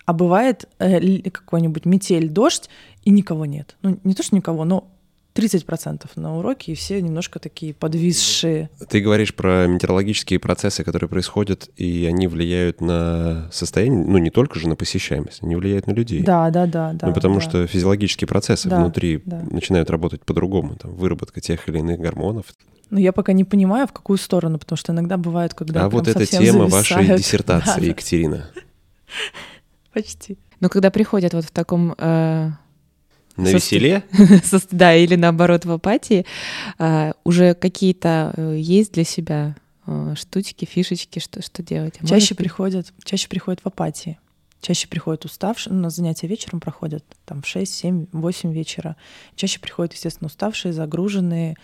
А 0.06 0.13
бывает 0.13 0.70
э, 0.77 1.30
какой-нибудь 1.32 1.86
метель, 1.86 2.30
дождь, 2.30 2.70
и 3.04 3.10
никого 3.10 3.46
нет. 3.46 3.75
Ну, 3.82 4.00
не 4.04 4.13
то, 4.13 4.22
что 4.22 4.36
никого, 4.36 4.65
но 4.65 4.88
30% 5.36 6.08
на 6.15 6.38
уроке, 6.38 6.72
и 6.72 6.75
все 6.75 7.01
немножко 7.01 7.39
такие 7.39 7.74
подвисшие. 7.74 8.70
Ты 8.89 9.01
говоришь 9.01 9.36
про 9.36 9.68
метеорологические 9.68 10.39
процессы, 10.39 10.84
которые 10.84 11.10
происходят, 11.10 11.70
и 11.75 12.06
они 12.06 12.27
влияют 12.27 12.80
на 12.80 13.50
состояние, 13.51 14.06
ну, 14.06 14.18
не 14.18 14.30
только 14.30 14.60
же 14.60 14.70
на 14.70 14.75
посещаемость, 14.77 15.44
они 15.44 15.56
влияют 15.58 15.88
на 15.88 15.92
людей. 15.92 16.24
Да, 16.24 16.50
да, 16.50 16.65
да. 16.65 16.94
да 16.94 17.08
ну, 17.08 17.13
потому 17.13 17.36
да. 17.36 17.42
что 17.42 17.68
физиологические 17.68 18.27
процессы 18.27 18.70
Да, 18.70 18.80
внутри 18.80 19.22
да. 19.25 19.42
начинают 19.51 19.89
работать 19.89 20.24
по-другому, 20.24 20.75
там, 20.75 20.94
выработка 20.96 21.42
тех 21.42 21.68
или 21.68 21.80
иных 21.80 22.00
гормонов. 22.00 22.46
Но 22.89 23.00
я 23.00 23.12
пока 23.12 23.34
не 23.34 23.44
понимаю, 23.44 23.88
в 23.88 23.92
какую 23.92 24.18
сторону, 24.18 24.58
потому 24.58 24.77
что 24.77 24.94
иногда 24.94 25.18
бывает, 25.18 25.54
когда 25.54 25.84
а 25.84 25.89
вот 25.89 26.08
эта 26.08 26.25
тема 26.25 26.68
вашей 26.68 26.96
зависают. 26.96 27.22
диссертации, 27.22 27.82
Да, 27.82 27.86
Екатерина. 27.88 28.50
почти. 29.92 30.38
Но 30.62 30.70
когда 30.70 30.92
приходят 30.92 31.34
вот 31.34 31.44
в 31.44 31.51
таком... 31.51 31.94
э, 31.98 32.51
На 33.38 33.50
веселе? 33.50 34.04
да, 34.72 34.96
или 34.96 35.15
наоборот 35.15 35.65
в 35.65 35.72
апатии, 35.72 36.25
э, 36.80 37.13
уже 37.24 37.54
какие-то 37.54 38.34
э, 38.36 38.56
есть 38.58 38.94
для 38.94 39.04
себя 39.04 39.56
э, 39.88 40.13
штучки, 40.18 40.65
фишечки, 40.65 41.20
что, 41.20 41.42
что 41.42 41.62
делать? 41.63 41.96
А 41.98 42.01
Чаще 42.08 42.13
можешь- 42.13 42.38
приходят, 42.38 42.94
чаще 43.04 43.27
приходят 43.27 43.62
в 43.62 43.68
апатии. 43.68 44.18
Чаще 44.62 44.88
приходят 44.88 45.25
уставшие, 45.25 45.74
ну, 45.74 45.80
у 45.80 45.84
нас 45.84 45.96
занятия 45.96 46.27
вечером 46.27 46.60
проходят, 46.60 47.04
там, 47.25 47.44
в 47.44 47.48
6, 47.48 47.72
7, 47.72 48.08
8 48.12 48.51
вечера. 48.51 48.96
Чаще 49.36 49.60
приходят, 49.60 49.94
естественно, 49.94 50.27
уставшие, 50.27 50.74
загруженные, 50.74 51.56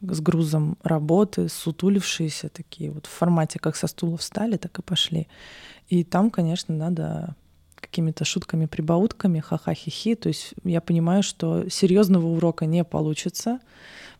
с 0.00 0.20
грузом 0.20 0.76
работы, 0.82 1.48
сутулившиеся 1.48 2.48
такие, 2.48 2.90
вот 2.90 3.06
в 3.06 3.10
формате, 3.10 3.58
как 3.58 3.76
со 3.76 3.86
стула 3.86 4.16
встали, 4.16 4.56
так 4.56 4.78
и 4.78 4.82
пошли. 4.82 5.28
И 5.88 6.02
там, 6.04 6.30
конечно, 6.30 6.74
надо 6.74 7.36
какими-то 7.94 8.24
шутками, 8.24 8.66
прибаутками, 8.66 9.38
ха-ха-хи-хи. 9.38 10.16
То 10.16 10.28
есть 10.28 10.54
я 10.64 10.80
понимаю, 10.80 11.22
что 11.22 11.68
серьезного 11.68 12.26
урока 12.26 12.66
не 12.66 12.82
получится, 12.82 13.60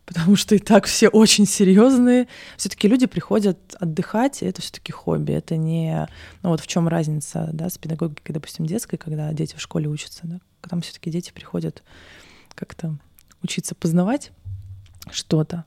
потому 0.05 0.37
что 0.37 0.55
и 0.55 0.59
так 0.59 0.85
все 0.85 1.09
очень 1.09 1.45
серьезные. 1.45 2.27
Все-таки 2.55 2.87
люди 2.87 3.05
приходят 3.05 3.57
отдыхать, 3.77 4.41
и 4.41 4.45
это 4.45 4.61
все-таки 4.61 4.93
хобби. 4.93 5.33
Это 5.33 5.57
не... 5.57 6.07
Ну 6.41 6.51
вот 6.51 6.61
в 6.61 6.67
чем 6.67 6.87
разница 6.87 7.49
да, 7.51 7.69
с 7.69 7.77
педагогикой, 7.77 8.33
допустим, 8.33 8.65
детской, 8.65 8.95
когда 8.95 9.33
дети 9.33 9.57
в 9.57 9.61
школе 9.61 9.89
учатся. 9.89 10.21
Да? 10.23 10.39
Там 10.69 10.79
все-таки 10.79 11.09
дети 11.09 11.33
приходят 11.33 11.83
как-то 12.53 12.97
учиться 13.43 13.75
познавать 13.75 14.31
что-то. 15.11 15.65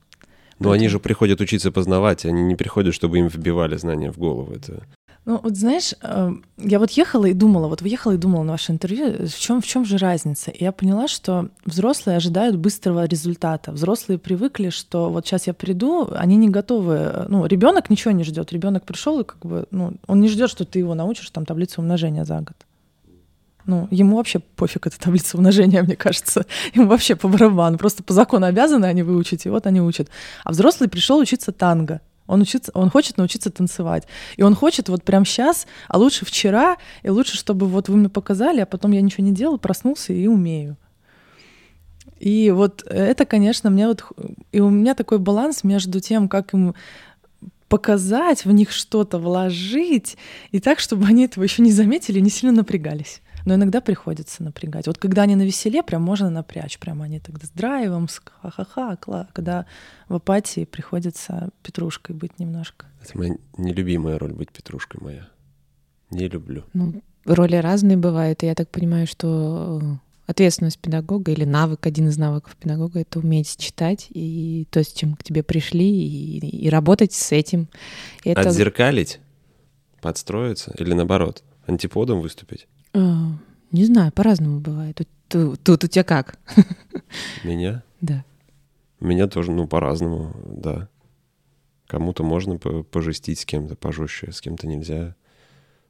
Но 0.59 0.71
они 0.71 0.87
Поэтому- 0.87 0.91
же 0.91 0.99
приходят 0.99 1.41
учиться 1.43 1.71
познавать, 1.71 2.25
они 2.25 2.43
не 2.43 2.57
приходят, 2.57 2.95
чтобы 2.95 3.19
им 3.19 3.29
вбивали 3.29 3.77
знания 3.77 4.11
в 4.11 4.17
голову. 4.17 4.55
Это... 4.55 4.83
Ну, 5.29 5.39
вот 5.43 5.59
знаешь, 5.59 5.93
э, 6.01 6.33
я 6.57 6.79
вот 6.79 6.91
ехала 6.93 7.27
и 7.27 7.35
думала, 7.35 7.69
вот 7.69 7.83
ехала 7.83 8.13
и 8.13 8.17
думала 8.17 8.45
на 8.45 8.53
ваше 8.53 8.73
интервью, 8.73 9.27
в 9.27 9.39
чем, 9.39 9.61
в 9.61 9.67
чем 9.67 9.85
же 9.85 9.99
разница? 9.99 10.51
И 10.51 10.65
я 10.65 10.73
поняла, 10.73 11.07
что 11.07 11.51
взрослые 11.67 12.17
ожидают 12.17 12.57
быстрого 12.57 13.05
результата. 13.05 13.71
Взрослые 13.71 14.17
привыкли, 14.17 14.71
что 14.71 15.11
вот 15.11 15.27
сейчас 15.27 15.47
я 15.47 15.53
приду, 15.53 16.09
они 16.17 16.37
не 16.37 16.49
готовы. 16.49 16.95
э, 16.95 17.27
Ну, 17.29 17.45
ребенок 17.45 17.91
ничего 17.91 18.13
не 18.13 18.25
ждет. 18.25 18.55
Ребенок 18.55 18.85
пришел 18.85 19.21
и 19.21 19.25
как 19.25 19.45
бы, 19.45 19.67
ну, 19.71 19.93
он 20.07 20.23
не 20.23 20.29
ждет, 20.29 20.49
что 20.49 20.65
ты 20.65 20.79
его 20.79 20.95
научишь 20.95 21.29
там 21.29 21.45
таблицу 21.45 21.83
умножения 21.83 22.25
за 22.25 22.39
год. 22.39 22.57
Ну, 23.67 23.87
ему 23.91 24.17
вообще 24.17 24.39
пофиг 24.39 24.87
эта 24.87 24.99
таблица 24.99 25.37
умножения, 25.37 25.83
мне 25.85 25.95
кажется. 25.95 26.47
Ему 26.73 26.87
вообще 26.89 27.17
по 27.17 27.29
барабану. 27.29 27.77
Просто 27.77 28.03
по 28.03 28.15
закону 28.15 28.47
обязаны 28.47 28.87
они 28.87 29.03
выучить, 29.03 29.45
и 29.45 29.51
вот 29.51 29.67
они 29.67 29.83
учат. 29.83 30.09
А 30.45 30.53
взрослый 30.53 30.89
пришел 30.89 31.19
учиться 31.19 31.53
танго. 31.53 32.01
Он, 32.29 32.43
учится, 32.43 32.71
он 32.75 32.91
хочет 32.91 33.17
научиться 33.17 33.51
танцевать. 33.51 34.07
И 34.37 34.43
он 34.43 34.55
хочет 34.55 34.89
вот 34.89 35.03
прямо 35.03 35.25
сейчас, 35.25 35.67
а 35.89 35.99
лучше 35.99 36.25
вчера, 36.25 36.77
и 37.03 37.09
лучше, 37.09 37.37
чтобы 37.37 37.67
вот 37.67 37.89
вы 37.89 37.97
мне 37.97 38.09
показали, 38.09 38.61
а 38.61 38.67
потом 38.67 38.93
я 38.93 39.01
ничего 39.01 39.25
не 39.25 39.33
делал, 39.33 39.59
проснулся 39.59 40.13
и 40.13 40.27
умею. 40.29 40.77
И 42.21 42.51
вот 42.51 42.85
это, 42.89 43.25
конечно, 43.25 43.71
мне 43.71 43.89
вот... 43.89 44.05
И 44.53 44.61
у 44.61 44.71
меня 44.71 44.95
такой 44.95 45.19
баланс 45.19 45.65
между 45.65 46.01
тем, 46.01 46.29
как 46.29 46.53
им 46.53 46.75
показать, 47.69 48.45
в 48.45 48.53
них 48.53 48.73
что-то 48.73 49.19
вложить, 49.19 50.17
и 50.53 50.61
так, 50.61 50.81
чтобы 50.81 51.07
они 51.07 51.25
этого 51.25 51.45
еще 51.45 51.63
не 51.63 51.73
заметили 51.73 52.19
и 52.19 52.23
не 52.23 52.31
сильно 52.31 52.55
напрягались. 52.57 53.21
Но 53.45 53.54
иногда 53.54 53.80
приходится 53.80 54.42
напрягать. 54.42 54.87
Вот 54.87 54.99
когда 54.99 55.23
они 55.23 55.37
на 55.37 55.42
веселе, 55.42 55.83
прям 55.83 56.02
можно 56.02 56.30
напрячь. 56.30 56.78
Прям 56.78 57.02
они 57.02 57.21
тогда 57.21 57.47
с 57.47 57.50
драйвом, 57.50 58.09
с 58.09 58.21
ха-ха-ха. 58.42 58.99
кла- 59.00 59.26
Когда 59.33 59.66
в 60.09 60.14
апатии 60.14 60.64
приходится 60.64 61.50
петрушкой 61.62 62.14
быть 62.16 62.38
немножко. 62.38 62.87
это 63.02 63.16
моя 63.18 63.37
нелюбимая 63.57 64.18
роль 64.18 64.33
быть 64.33 64.50
петрушкой 64.52 65.00
моя. 65.02 65.28
Не 66.11 66.28
люблю. 66.28 66.64
Ну, 66.75 67.02
роли 67.25 67.57
разные 67.57 67.97
бывают, 67.97 68.42
и 68.42 68.47
я 68.47 68.54
так 68.54 68.71
понимаю, 68.71 69.07
что 69.07 69.80
э, 69.83 69.97
ответственность 70.26 70.78
педагога 70.78 71.30
или 71.33 71.45
навык, 71.45 71.87
один 71.87 72.09
из 72.09 72.16
навыков 72.18 72.57
педагога— 72.57 73.00
это 73.00 73.18
уметь 73.18 73.57
читать 73.59 74.07
и 74.11 74.66
то, 74.71 74.83
с 74.83 74.92
чем 74.92 75.14
к 75.16 75.23
тебе 75.23 75.42
пришли, 75.42 75.87
и, 75.87 76.38
и 76.38 76.68
работать 76.71 77.12
с 77.12 77.30
этим. 77.33 77.68
И 78.25 78.30
это, 78.30 78.49
Отзеркалить, 78.49 79.21
подстроиться 80.00 80.75
или 80.78 80.95
наоборот, 80.95 81.42
антиподом 81.66 82.21
выступить. 82.21 82.66
Э, 82.95 83.14
не 83.73 83.85
знаю, 83.85 84.12
по-разному 84.12 84.61
бывает. 84.61 85.00
Тут, 85.28 85.61
тут- 85.62 85.85
у 85.85 85.87
тебя 85.87 86.04
как? 86.04 86.38
Меня? 87.45 87.83
Да. 88.00 88.25
Меня 89.00 89.26
тоже, 89.28 89.50
ну, 89.52 89.66
по-разному, 89.66 90.35
да. 90.47 90.88
Кому-то 91.87 92.23
можно 92.23 92.59
по- 92.59 92.83
пожестить 92.83 93.38
с 93.40 93.45
кем-то 93.47 93.75
пожестче, 93.76 94.33
с 94.33 94.40
кем-то 94.40 94.66
нельзя, 94.66 95.14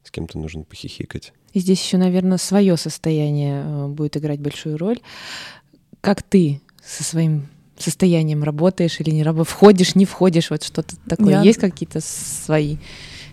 с 0.04 0.10
кем-то 0.10 0.38
нужно 0.38 0.62
похихикать. 0.64 1.32
И 1.54 1.60
здесь 1.60 1.82
еще, 1.82 1.96
наверное, 1.96 2.38
свое 2.38 2.76
состояние 2.76 3.62
э, 3.64 3.86
будет 3.88 4.16
играть 4.16 4.40
большую 4.40 4.76
роль. 4.78 5.00
Как 6.00 6.22
ты 6.22 6.60
со 6.84 7.02
своим 7.02 7.48
состоянием 7.76 8.42
работаешь 8.44 9.00
или 9.00 9.10
не 9.10 9.22
работаешь, 9.22 9.48
входишь, 9.54 9.94
не 9.94 10.04
входишь, 10.04 10.50
вот 10.50 10.62
что-то 10.62 10.96
такое. 11.08 11.30
Я- 11.30 11.42
Есть 11.42 11.58
какие-то 11.60 12.00
свои 12.00 12.76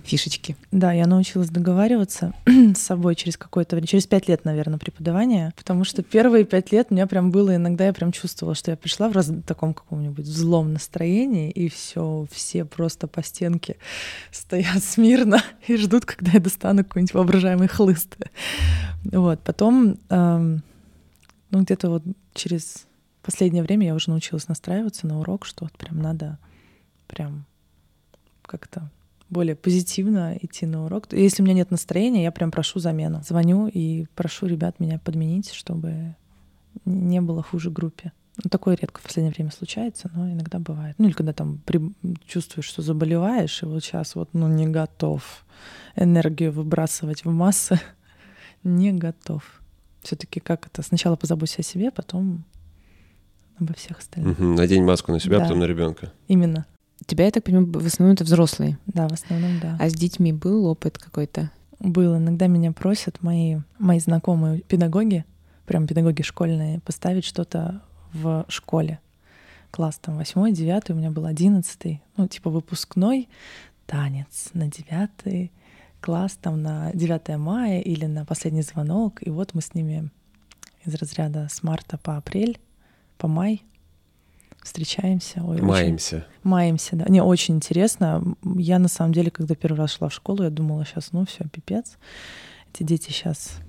фишечки? 0.05 0.55
Да, 0.71 0.93
я 0.93 1.05
научилась 1.07 1.49
договариваться 1.49 2.33
с 2.45 2.77
собой 2.77 3.15
через 3.15 3.37
какое-то 3.37 3.75
время, 3.75 3.87
через 3.87 4.07
пять 4.07 4.27
лет, 4.27 4.45
наверное, 4.45 4.79
преподавания, 4.79 5.53
потому 5.57 5.83
что 5.83 6.03
первые 6.03 6.45
пять 6.45 6.71
лет 6.71 6.87
у 6.89 6.93
меня 6.93 7.07
прям 7.07 7.31
было, 7.31 7.55
иногда 7.55 7.85
я 7.85 7.93
прям 7.93 8.11
чувствовала, 8.11 8.55
что 8.55 8.71
я 8.71 8.77
пришла 8.77 9.09
в 9.09 9.13
раз... 9.13 9.31
таком 9.45 9.73
каком-нибудь 9.73 10.25
злом 10.25 10.73
настроении, 10.73 11.51
и 11.51 11.69
все, 11.69 12.27
все 12.31 12.65
просто 12.65 13.07
по 13.07 13.23
стенке 13.23 13.77
стоят 14.31 14.83
смирно 14.83 15.43
и 15.67 15.75
ждут, 15.77 16.05
когда 16.05 16.31
я 16.31 16.39
достану 16.39 16.83
какой-нибудь 16.83 17.13
воображаемый 17.13 17.67
хлыст. 17.67 18.17
Вот, 19.03 19.41
потом, 19.41 19.97
эм, 20.09 20.63
ну, 21.49 21.61
где-то 21.61 21.89
вот 21.89 22.03
через 22.33 22.85
последнее 23.21 23.63
время 23.63 23.87
я 23.87 23.95
уже 23.95 24.09
научилась 24.09 24.47
настраиваться 24.47 25.07
на 25.07 25.19
урок, 25.19 25.45
что 25.45 25.65
вот 25.65 25.73
прям 25.73 25.99
надо 25.99 26.37
прям 27.07 27.45
как-то 28.43 28.89
более 29.29 29.55
позитивно 29.55 30.37
идти 30.41 30.65
на 30.65 30.85
урок. 30.85 31.11
Если 31.11 31.41
у 31.41 31.45
меня 31.45 31.55
нет 31.55 31.71
настроения, 31.71 32.23
я 32.23 32.31
прям 32.31 32.51
прошу 32.51 32.79
замену. 32.79 33.21
Звоню 33.27 33.67
и 33.67 34.05
прошу 34.15 34.45
ребят 34.47 34.79
меня 34.79 34.99
подменить, 34.99 35.51
чтобы 35.51 36.15
не 36.85 37.21
было 37.21 37.41
хуже 37.41 37.71
группе. 37.71 38.11
Ну, 38.43 38.49
такое 38.49 38.75
редко 38.75 38.99
в 38.99 39.03
последнее 39.03 39.33
время 39.33 39.49
случается, 39.51 40.11
но 40.13 40.29
иногда 40.31 40.59
бывает. 40.59 40.95
Ну 40.97 41.05
или 41.05 41.13
когда 41.13 41.31
там 41.31 41.59
при- 41.65 41.93
чувствуешь, 42.27 42.65
что 42.65 42.81
заболеваешь, 42.81 43.63
и 43.63 43.65
вот 43.65 43.81
сейчас 43.83 44.13
вот 44.15 44.29
ну, 44.33 44.47
не 44.49 44.67
готов 44.67 45.45
энергию 45.95 46.51
выбрасывать 46.51 47.23
в 47.23 47.31
массы, 47.31 47.79
не 48.63 48.91
готов. 48.91 49.61
Все-таки 50.01 50.39
как 50.41 50.67
это? 50.67 50.81
Сначала 50.81 51.15
позаботься 51.15 51.61
о 51.61 51.63
себе, 51.63 51.91
потом 51.91 52.43
обо 53.57 53.73
всех 53.73 53.99
остальных. 53.99 54.37
Мгм. 54.37 54.55
Надень 54.55 54.83
маску 54.83 55.11
на 55.13 55.19
себя, 55.19 55.37
Да. 55.37 55.43
потом 55.45 55.59
на 55.59 55.63
ребенка. 55.65 56.11
Именно. 56.27 56.65
Тебя, 57.05 57.25
я 57.25 57.31
так 57.31 57.43
понимаю, 57.43 57.71
в 57.71 57.85
основном 57.85 58.13
это 58.13 58.23
взрослые. 58.23 58.77
Да, 58.87 59.07
в 59.07 59.13
основном, 59.13 59.59
да. 59.59 59.77
А 59.79 59.89
с 59.89 59.93
детьми 59.93 60.31
был 60.31 60.65
опыт 60.65 60.97
какой-то? 60.97 61.51
Был. 61.79 62.17
Иногда 62.17 62.47
меня 62.47 62.71
просят 62.71 63.21
мои, 63.21 63.57
мои 63.77 63.99
знакомые 63.99 64.61
педагоги, 64.61 65.25
прям 65.65 65.87
педагоги 65.87 66.21
школьные, 66.21 66.79
поставить 66.79 67.25
что-то 67.25 67.81
в 68.13 68.45
школе. 68.47 68.99
Класс 69.71 69.99
там 70.01 70.15
восьмой, 70.15 70.53
девятый, 70.53 70.95
у 70.95 70.97
меня 70.97 71.11
был 71.11 71.25
одиннадцатый, 71.25 72.01
ну, 72.15 72.27
типа 72.29 72.49
выпускной, 72.49 73.27
танец 73.85 74.49
на 74.53 74.67
девятый, 74.67 75.51
класс 75.99 76.37
там 76.39 76.61
на 76.61 76.91
9 76.93 77.37
мая 77.37 77.81
или 77.81 78.05
на 78.05 78.25
последний 78.25 78.61
звонок, 78.61 79.25
и 79.25 79.29
вот 79.29 79.53
мы 79.53 79.61
с 79.61 79.73
ними 79.73 80.09
из 80.85 80.95
разряда 80.95 81.47
с 81.49 81.61
марта 81.63 81.97
по 81.97 82.15
апрель, 82.15 82.59
по 83.17 83.27
май 83.27 83.63
встречаемся. 84.65 85.43
Ой, 85.43 85.61
маемся. 85.61 86.17
Очень, 86.17 86.25
маемся, 86.43 86.95
да. 86.95 87.05
Не, 87.07 87.21
очень 87.21 87.55
интересно. 87.55 88.35
Я 88.43 88.79
на 88.79 88.87
самом 88.87 89.13
деле, 89.13 89.31
когда 89.31 89.55
первый 89.55 89.77
раз 89.77 89.91
шла 89.91 90.09
в 90.09 90.13
школу, 90.13 90.43
я 90.43 90.49
думала, 90.49 90.83
сейчас, 90.85 91.11
ну 91.11 91.25
все, 91.25 91.45
пипец. 91.47 91.97
Эти 92.73 92.83
дети 92.83 93.11
сейчас 93.11 93.59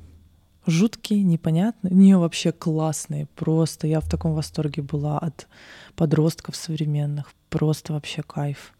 жуткие, 0.66 1.22
непонятные. 1.22 1.94
Не, 1.94 2.16
вообще 2.16 2.50
классные, 2.50 3.26
просто. 3.36 3.86
Я 3.86 4.00
в 4.00 4.08
таком 4.08 4.32
восторге 4.32 4.82
была 4.82 5.18
от 5.18 5.46
подростков 5.94 6.56
современных. 6.56 7.32
Просто 7.50 7.92
вообще 7.92 8.22
кайф. 8.22 8.72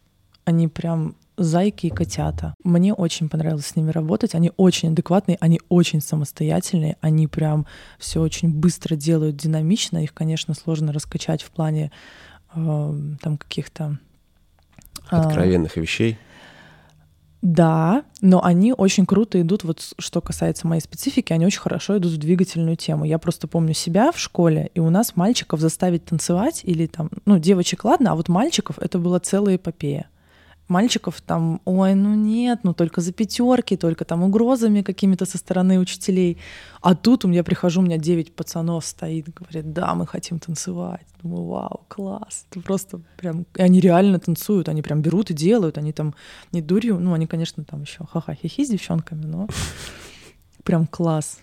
Они 0.45 0.69
прям 0.69 1.17
зайки 1.37 1.87
и 1.87 1.91
котята. 1.91 2.55
Мне 2.65 2.95
очень 2.95 3.29
понравилось 3.29 3.67
с 3.67 3.77
ними 3.77 3.91
работать. 3.91 4.35
Они 4.35 4.53
очень 4.57 4.91
адекватные, 4.91 5.37
они 5.41 5.61
очень 5.69 6.01
самостоятельные, 6.01 6.97
они 7.01 7.27
прям 7.27 7.67
все 7.99 8.21
очень 8.21 8.51
быстро 8.51 8.97
делают, 8.97 9.37
динамично. 9.37 10.03
Их, 10.03 10.15
конечно, 10.15 10.55
сложно 10.55 10.93
раскачать 10.93 11.43
в 11.43 11.51
плане 11.51 11.93
э, 12.55 12.95
там 13.21 13.37
каких-то 13.39 13.99
э, 15.11 15.17
откровенных 15.17 15.77
вещей. 15.77 16.19
Да, 17.43 18.03
но 18.23 18.43
они 18.43 18.73
очень 18.73 19.07
круто 19.07 19.41
идут, 19.41 19.63
вот 19.63 19.95
что 19.99 20.21
касается 20.21 20.67
моей 20.67 20.81
специфики, 20.81 21.33
они 21.33 21.47
очень 21.47 21.61
хорошо 21.61 21.99
идут 21.99 22.13
в 22.13 22.17
двигательную 22.17 22.77
тему. 22.77 23.05
Я 23.05 23.19
просто 23.19 23.47
помню 23.47 23.73
себя 23.73 24.11
в 24.11 24.19
школе, 24.19 24.71
и 24.75 24.81
у 24.81 24.91
нас 24.91 25.15
мальчиков 25.15 25.61
заставить 25.61 26.07
танцевать 26.07 26.63
или 26.65 26.87
там, 26.87 27.11
ну, 27.25 27.39
девочек, 27.39 27.85
ладно, 27.85 28.13
а 28.13 28.15
вот 28.17 28.29
мальчиков 28.29 28.79
это 28.81 28.99
была 28.99 29.21
целая 29.21 29.57
эпопея 29.57 30.09
мальчиков 30.69 31.21
там, 31.21 31.61
ой, 31.65 31.95
ну 31.95 32.15
нет, 32.15 32.61
ну 32.63 32.75
только 32.75 33.01
за 33.01 33.13
пятерки, 33.13 33.77
только 33.77 34.05
там 34.05 34.23
угрозами 34.23 34.83
какими-то 34.83 35.27
со 35.27 35.39
стороны 35.39 35.79
учителей. 35.79 36.39
А 36.81 36.95
тут 36.95 37.25
у 37.25 37.29
меня 37.29 37.45
прихожу, 37.45 37.81
у 37.81 37.85
меня 37.85 37.99
девять 37.99 38.35
пацанов 38.35 38.85
стоит, 38.85 39.29
говорят, 39.33 39.73
да, 39.73 39.95
мы 39.95 40.07
хотим 40.07 40.39
танцевать. 40.39 41.07
Думаю, 41.23 41.45
вау, 41.47 41.81
класс. 41.89 42.47
Это 42.51 42.61
просто 42.61 43.01
прям... 43.17 43.47
И 43.55 43.63
они 43.63 43.81
реально 43.81 44.19
танцуют, 44.19 44.69
они 44.69 44.83
прям 44.83 45.03
берут 45.03 45.31
и 45.31 45.35
делают, 45.35 45.79
они 45.79 45.93
там 45.93 46.15
не 46.53 46.63
дурью, 46.63 46.99
ну 46.99 47.13
они, 47.13 47.27
конечно, 47.27 47.65
там 47.65 47.83
еще 47.83 48.05
ха-ха-хихи 48.11 48.65
с 48.65 48.71
девчонками, 48.71 49.25
но 49.25 49.49
прям 50.65 50.87
класс. 50.87 51.39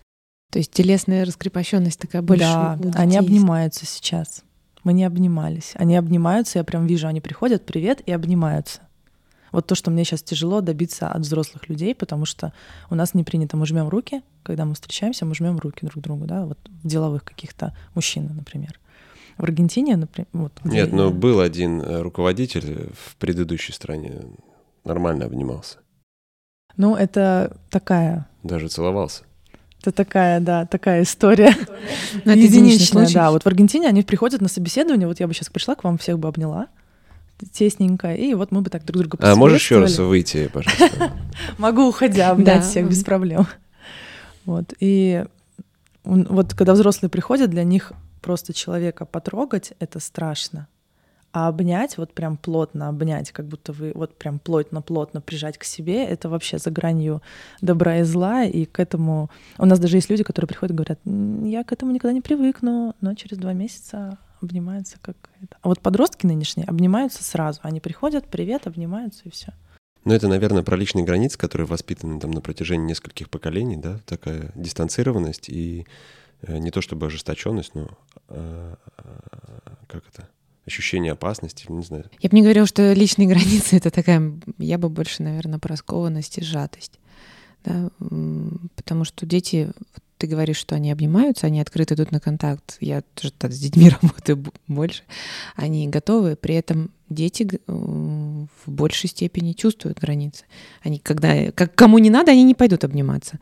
То 0.52 0.60
есть 0.60 0.72
телесная 0.72 1.26
раскрепощенность 1.26 2.00
такая 2.00 2.22
больше. 2.22 2.44
Да, 2.44 2.78
они 2.94 3.18
обнимаются 3.18 3.86
сейчас. 3.86 4.44
Мы 4.84 4.94
не 4.94 5.06
обнимались. 5.06 5.72
Они 5.76 5.96
обнимаются, 5.96 6.60
я 6.60 6.64
прям 6.64 6.86
вижу, 6.86 7.08
они 7.08 7.22
приходят, 7.22 7.66
привет, 7.66 8.02
и 8.06 8.12
обнимаются. 8.12 8.82
Вот 9.54 9.68
то, 9.68 9.76
что 9.76 9.92
мне 9.92 10.04
сейчас 10.04 10.24
тяжело 10.24 10.62
добиться 10.62 11.08
от 11.08 11.22
взрослых 11.22 11.70
людей, 11.70 11.94
потому 11.94 12.26
что 12.26 12.52
у 12.90 12.96
нас 12.96 13.14
не 13.14 13.24
принято, 13.24 13.56
мы 13.56 13.68
жмем 13.68 13.88
руки, 13.88 14.24
когда 14.42 14.66
мы 14.66 14.74
встречаемся, 14.74 15.26
мы 15.26 15.36
жмем 15.36 15.60
руки 15.60 15.86
друг 15.86 16.04
другу, 16.04 16.26
да, 16.26 16.44
вот 16.44 16.58
в 16.66 16.88
деловых 16.88 17.24
каких-то 17.24 17.78
мужчин, 17.94 18.30
например. 18.36 18.80
В 19.38 19.44
Аргентине, 19.44 19.96
например, 19.96 20.28
вот. 20.34 20.52
Нет, 20.64 20.92
но 20.92 21.12
был 21.12 21.40
один 21.40 21.82
э, 21.82 22.02
руководитель 22.02 22.90
в 22.94 23.16
предыдущей 23.18 23.74
стране, 23.74 24.22
нормально 24.84 25.26
обнимался. 25.26 25.78
Ну, 26.76 26.96
это 26.96 27.56
такая... 27.70 28.28
Даже 28.42 28.68
целовался. 28.70 29.24
Это 29.82 29.92
такая, 29.92 30.40
да, 30.40 30.66
такая 30.66 31.04
история. 31.04 31.56
Единичная, 32.26 33.08
да. 33.14 33.30
Вот 33.30 33.44
в 33.44 33.48
Аргентине 33.48 33.88
они 33.88 34.02
приходят 34.02 34.42
на 34.42 34.48
собеседование, 34.48 35.08
вот 35.08 35.20
я 35.20 35.28
бы 35.28 35.34
сейчас 35.36 35.50
пришла 35.50 35.76
к 35.76 35.84
вам, 35.84 36.00
всех 36.00 36.18
бы 36.18 36.28
обняла, 36.28 36.70
тесненько, 37.52 38.14
и 38.14 38.34
вот 38.34 38.52
мы 38.52 38.62
бы 38.62 38.70
так 38.70 38.86
друг 38.86 39.02
друга 39.02 39.18
А 39.22 39.36
можешь 39.36 39.62
еще 39.62 39.80
раз 39.80 39.98
выйти, 39.98 40.48
пожалуйста? 40.48 41.14
Могу, 41.58 41.88
уходя, 41.88 42.32
обнять 42.32 42.64
всех 42.64 42.90
без 42.90 43.04
проблем. 43.04 43.48
Вот, 44.46 44.74
и 44.82 45.24
вот 46.04 46.54
когда 46.54 46.74
взрослые 46.74 47.10
приходят, 47.10 47.50
для 47.50 47.64
них 47.64 47.94
просто 48.22 48.52
человека 48.52 49.06
потрогать— 49.06 49.72
это 49.80 50.02
страшно. 50.02 50.68
А 51.32 51.48
обнять, 51.48 51.98
вот 51.98 52.14
прям 52.14 52.38
плотно 52.38 52.90
обнять, 52.90 53.32
как 53.32 53.48
будто 53.48 53.74
вы 53.74 53.92
вот 53.96 54.16
прям 54.16 54.38
плотно-плотно 54.38 55.20
прижать 55.20 55.58
к 55.58 55.64
себе, 55.64 56.06
это 56.06 56.30
вообще 56.30 56.60
за 56.60 56.70
гранью 56.70 57.24
добра 57.60 57.98
и 57.98 58.04
зла, 58.04 58.44
и 58.44 58.66
к 58.66 58.80
этому... 58.80 59.32
У 59.58 59.66
нас 59.66 59.80
даже 59.80 59.98
есть 59.98 60.12
люди, 60.12 60.24
которые 60.24 60.48
приходят 60.48 60.74
и 60.74 60.76
говорят, 60.76 61.00
я 61.50 61.64
к 61.64 61.72
этому 61.72 61.92
никогда 61.92 62.14
не 62.14 62.22
привыкну, 62.22 62.96
но 63.02 63.16
через 63.16 63.38
два 63.38 63.54
месяца 63.54 64.20
обнимаются 64.44 64.98
как 65.02 65.18
это. 65.42 65.58
А 65.62 65.68
вот 65.68 65.80
подростки 65.80 66.26
нынешние 66.26 66.68
обнимаются 66.68 67.24
сразу. 67.24 67.60
Они 67.64 67.80
приходят, 67.80 68.28
привет, 68.28 68.68
обнимаются 68.68 69.24
и 69.26 69.30
все. 69.30 69.54
Ну, 70.06 70.14
это, 70.14 70.28
наверное, 70.28 70.64
про 70.64 70.76
личные 70.76 71.06
границы, 71.06 71.38
которые 71.38 71.66
воспитаны 71.66 72.20
там 72.20 72.32
на 72.32 72.42
протяжении 72.42 72.86
нескольких 72.86 73.30
поколений, 73.30 73.78
да, 73.78 74.00
такая 74.06 74.52
дистанцированность 74.56 75.50
и 75.50 75.88
э, 76.42 76.58
не 76.58 76.72
то 76.72 76.82
чтобы 76.82 77.08
ожесточенность, 77.08 77.74
но 77.74 77.90
э, 78.30 78.76
как 79.88 80.04
это? 80.10 80.28
ощущение 80.66 81.12
опасности, 81.12 81.66
не 81.70 81.84
знаю. 81.84 82.06
Я 82.22 82.30
бы 82.30 82.36
не 82.36 82.42
говорила, 82.42 82.66
что 82.66 82.94
личные 82.94 83.28
границы— 83.30 83.76
это 83.78 83.90
такая, 83.92 84.34
я 84.58 84.78
бы 84.78 84.90
больше, 84.90 85.24
наверное, 85.24 85.60
про 85.60 85.76
скованность 85.76 86.38
и 86.38 86.44
сжатость. 86.44 87.00
Да? 87.64 87.90
Потому 88.76 89.04
что 89.04 89.26
дети, 89.26 89.72
ты 90.24 90.28
говоришь, 90.28 90.56
что 90.56 90.76
они 90.76 90.90
обнимаются, 90.90 91.48
они 91.48 91.60
открыто 91.60 91.96
идут 91.96 92.14
на 92.14 92.22
контакт. 92.22 92.78
Я 92.80 93.02
тоже 93.14 93.34
с 93.42 93.60
детьми 93.60 93.90
работаю 94.02 94.42
больше. 94.70 95.04
Они 95.58 95.86
готовы, 95.90 96.38
при 96.38 96.56
этом 96.56 96.92
дети 97.10 97.46
э, 97.52 97.58
в 97.68 98.72
большей 98.72 99.10
степени 99.10 99.52
чувствуют 99.52 100.00
границы. 100.00 100.46
Они 100.82 100.98
когда, 100.98 101.52
как, 101.52 101.76
кому 101.76 101.98
не 101.98 102.10
надо, 102.10 102.32
они 102.32 102.44
не 102.44 102.56
пойдут 102.56 102.86
обниматься. 102.86 103.38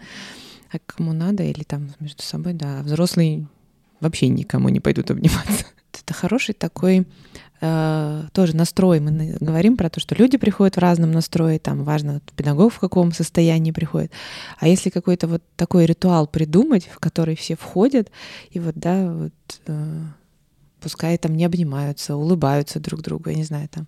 А 0.71 0.79
кому 0.83 1.13
надо 1.13 1.43
или 1.43 1.61
там 1.61 1.91
между 1.99 2.23
собой, 2.23 2.53
да. 2.53 2.79
А 2.79 2.81
взрослые 2.81 3.45
вообще 3.99 4.27
никому 4.27 4.69
не 4.69 4.79
пойдут 4.79 5.11
обниматься. 5.11 5.67
Это 6.03 6.15
хороший 6.15 6.55
такой 6.55 7.05
э, 7.61 8.23
тоже 8.33 8.55
настрой. 8.55 8.99
Мы 8.99 9.37
говорим 9.39 9.77
про 9.77 9.89
то, 9.89 9.99
что 9.99 10.15
люди 10.15 10.37
приходят 10.37 10.75
в 10.75 10.79
разном 10.79 11.11
настрое, 11.11 11.59
там 11.59 11.83
важно 11.83 12.21
педагог 12.35 12.73
в 12.73 12.79
каком 12.79 13.11
состоянии 13.11 13.71
приходит. 13.71 14.11
А 14.59 14.67
если 14.67 14.89
какой-то 14.89 15.27
вот 15.27 15.43
такой 15.55 15.85
ритуал 15.85 16.27
придумать, 16.27 16.89
в 16.91 16.99
который 16.99 17.35
все 17.35 17.55
входят, 17.55 18.11
и 18.49 18.59
вот, 18.59 18.75
да, 18.75 19.11
вот 19.11 19.33
э, 19.67 20.01
пускай 20.81 21.17
там 21.17 21.35
не 21.35 21.45
обнимаются, 21.45 22.15
улыбаются 22.15 22.79
друг 22.79 23.01
другу, 23.01 23.29
я 23.29 23.35
не 23.35 23.43
знаю, 23.43 23.69
там 23.69 23.87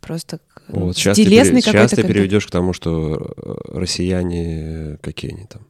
просто 0.00 0.40
вот 0.68 0.96
сейчас 0.96 1.16
телесный 1.16 1.62
ты, 1.62 1.70
сейчас 1.70 1.92
ты 1.92 2.02
переведешь 2.02 2.46
к 2.46 2.50
тому, 2.50 2.72
что 2.72 3.34
э, 3.36 3.54
россияне 3.78 4.98
какие 5.00 5.32
они 5.32 5.46
там? 5.46 5.62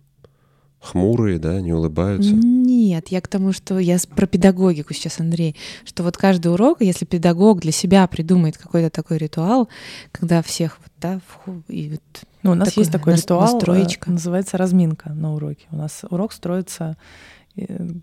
Хмурые, 0.82 1.38
да, 1.38 1.60
не 1.60 1.72
улыбаются? 1.72 2.32
Нет, 2.32 3.08
я 3.08 3.20
к 3.20 3.28
тому, 3.28 3.52
что 3.52 3.78
я 3.78 3.96
про 4.16 4.26
педагогику 4.26 4.92
сейчас, 4.92 5.20
Андрей, 5.20 5.56
что 5.84 6.02
вот 6.02 6.16
каждый 6.16 6.52
урок, 6.52 6.80
если 6.80 7.04
педагог 7.04 7.60
для 7.60 7.72
себя 7.72 8.06
придумает 8.08 8.58
какой-то 8.58 8.90
такой 8.90 9.18
ритуал, 9.18 9.68
когда 10.10 10.42
всех 10.42 10.78
вот, 10.82 10.92
да, 11.00 11.20
и 11.68 11.90
вот 11.90 12.24
ну, 12.42 12.52
у 12.52 12.54
нас 12.54 12.68
такой, 12.68 12.80
есть 12.80 12.92
такой 12.92 13.14
ритуал, 13.14 13.48
э, 13.48 13.52
настроечка. 13.52 14.10
называется 14.10 14.58
разминка 14.58 15.10
на 15.10 15.34
уроке. 15.34 15.66
У 15.70 15.76
нас 15.76 16.04
урок 16.10 16.32
строится 16.32 16.96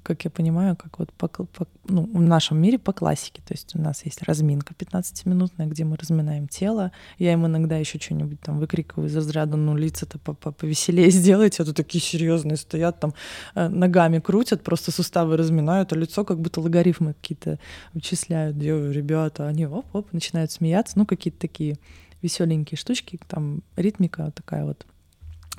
как 0.03 0.25
я 0.25 0.29
понимаю, 0.29 0.75
как 0.75 0.99
вот 0.99 1.12
по, 1.13 1.27
по, 1.27 1.67
ну, 1.88 2.03
в 2.13 2.21
нашем 2.21 2.62
мире 2.62 2.77
по 2.77 2.93
классике. 2.93 3.41
То 3.45 3.53
есть 3.53 3.75
у 3.75 3.79
нас 3.79 4.05
есть 4.05 4.21
разминка 4.23 4.73
15-минутная, 4.73 5.65
где 5.65 5.83
мы 5.85 5.97
разминаем 5.97 6.47
тело. 6.47 6.91
Я 7.17 7.33
им 7.33 7.45
иногда 7.47 7.77
еще 7.77 7.99
что-нибудь 7.99 8.39
там 8.41 8.59
выкрикиваю 8.59 9.07
из 9.07 9.15
разряда, 9.15 9.57
ну, 9.57 9.75
лица-то 9.75 10.19
повеселее 10.19 11.09
сделайте, 11.12 11.63
а 11.63 11.65
то 11.65 11.73
такие 11.73 12.01
серьезные 12.01 12.57
стоят, 12.57 12.99
там 12.99 13.13
э, 13.55 13.67
ногами 13.67 14.19
крутят, 14.19 14.63
просто 14.63 14.91
суставы 14.91 15.35
разминают, 15.35 15.93
а 15.93 15.95
лицо 15.95 16.23
как 16.23 16.39
будто 16.39 16.62
логарифмы 16.62 17.13
какие-то 17.13 17.59
вычисляют. 17.93 18.57
Делаю, 18.57 18.91
ребята, 18.93 19.47
они 19.47 19.65
оп-оп, 19.65 20.13
начинают 20.13 20.51
смеяться. 20.51 20.97
Ну, 20.97 21.05
какие-то 21.05 21.39
такие 21.39 21.77
веселенькие 22.21 22.77
штучки, 22.77 23.19
там 23.27 23.63
ритмика 23.75 24.31
такая 24.35 24.65
вот 24.65 24.85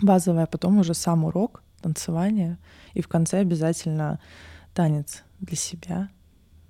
базовая, 0.00 0.46
потом 0.46 0.78
уже 0.78 0.94
сам 0.94 1.24
урок, 1.24 1.62
танцевание— 1.80 2.58
и 2.94 3.02
в 3.02 3.08
конце 3.08 3.38
обязательно 3.38 4.20
танец 4.74 5.22
для 5.40 5.56
себя, 5.56 6.10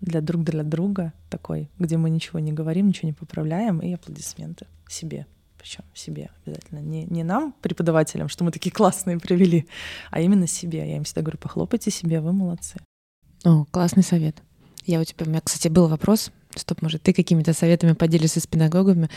для 0.00 0.20
друг 0.20 0.44
для 0.44 0.62
друга 0.62 1.12
такой, 1.28 1.70
где 1.78 1.96
мы 1.96 2.10
ничего 2.10 2.38
не 2.38 2.52
говорим, 2.52 2.88
ничего 2.88 3.08
не 3.08 3.12
поправляем, 3.12 3.80
и 3.80 3.92
аплодисменты 3.92 4.66
себе. 4.88 5.26
Причем 5.58 5.84
себе 5.92 6.30
обязательно. 6.42 6.78
Не, 6.78 7.04
не 7.04 7.22
нам, 7.22 7.52
преподавателям, 7.60 8.28
что 8.28 8.44
мы 8.44 8.50
такие 8.50 8.70
классные 8.70 9.18
привели, 9.18 9.66
а 10.10 10.20
именно 10.20 10.46
себе. 10.46 10.88
Я 10.88 10.96
им 10.96 11.04
всегда 11.04 11.20
говорю, 11.20 11.38
похлопайте 11.38 11.90
себе, 11.90 12.20
вы 12.20 12.32
молодцы. 12.32 12.78
О, 13.44 13.66
классный 13.70 14.02
совет. 14.02 14.42
Я 14.86 15.00
у 15.00 15.04
тебя, 15.04 15.26
у 15.26 15.28
меня, 15.28 15.42
кстати, 15.42 15.68
был 15.68 15.88
вопрос 15.88 16.32
Стоп, 16.56 16.82
может, 16.82 17.02
ты 17.02 17.12
какими-то 17.12 17.52
советами 17.52 17.92
поделишься 17.92 18.40
с 18.40 18.46
педагогами? 18.46 19.08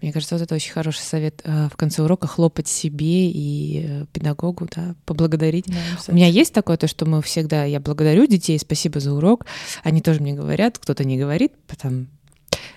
Мне 0.00 0.12
кажется, 0.12 0.34
вот 0.34 0.42
это 0.42 0.54
очень 0.54 0.72
хороший 0.72 1.00
совет 1.00 1.40
э, 1.44 1.68
в 1.72 1.76
конце 1.76 2.02
урока 2.02 2.26
хлопать 2.26 2.68
себе 2.68 3.30
и 3.30 3.86
э, 3.86 4.06
педагогу, 4.12 4.68
да, 4.74 4.94
поблагодарить. 5.06 5.66
Да, 5.66 5.74
У 6.08 6.14
меня 6.14 6.28
есть 6.28 6.52
такое, 6.52 6.76
то, 6.76 6.86
что 6.88 7.06
мы 7.06 7.22
всегда, 7.22 7.64
я 7.64 7.80
благодарю 7.80 8.26
детей, 8.26 8.58
спасибо 8.58 9.00
за 9.00 9.12
урок. 9.14 9.46
Они 9.82 10.02
тоже 10.02 10.20
мне 10.20 10.34
говорят, 10.34 10.78
кто-то 10.78 11.04
не 11.04 11.16
говорит, 11.16 11.52
потом 11.66 12.08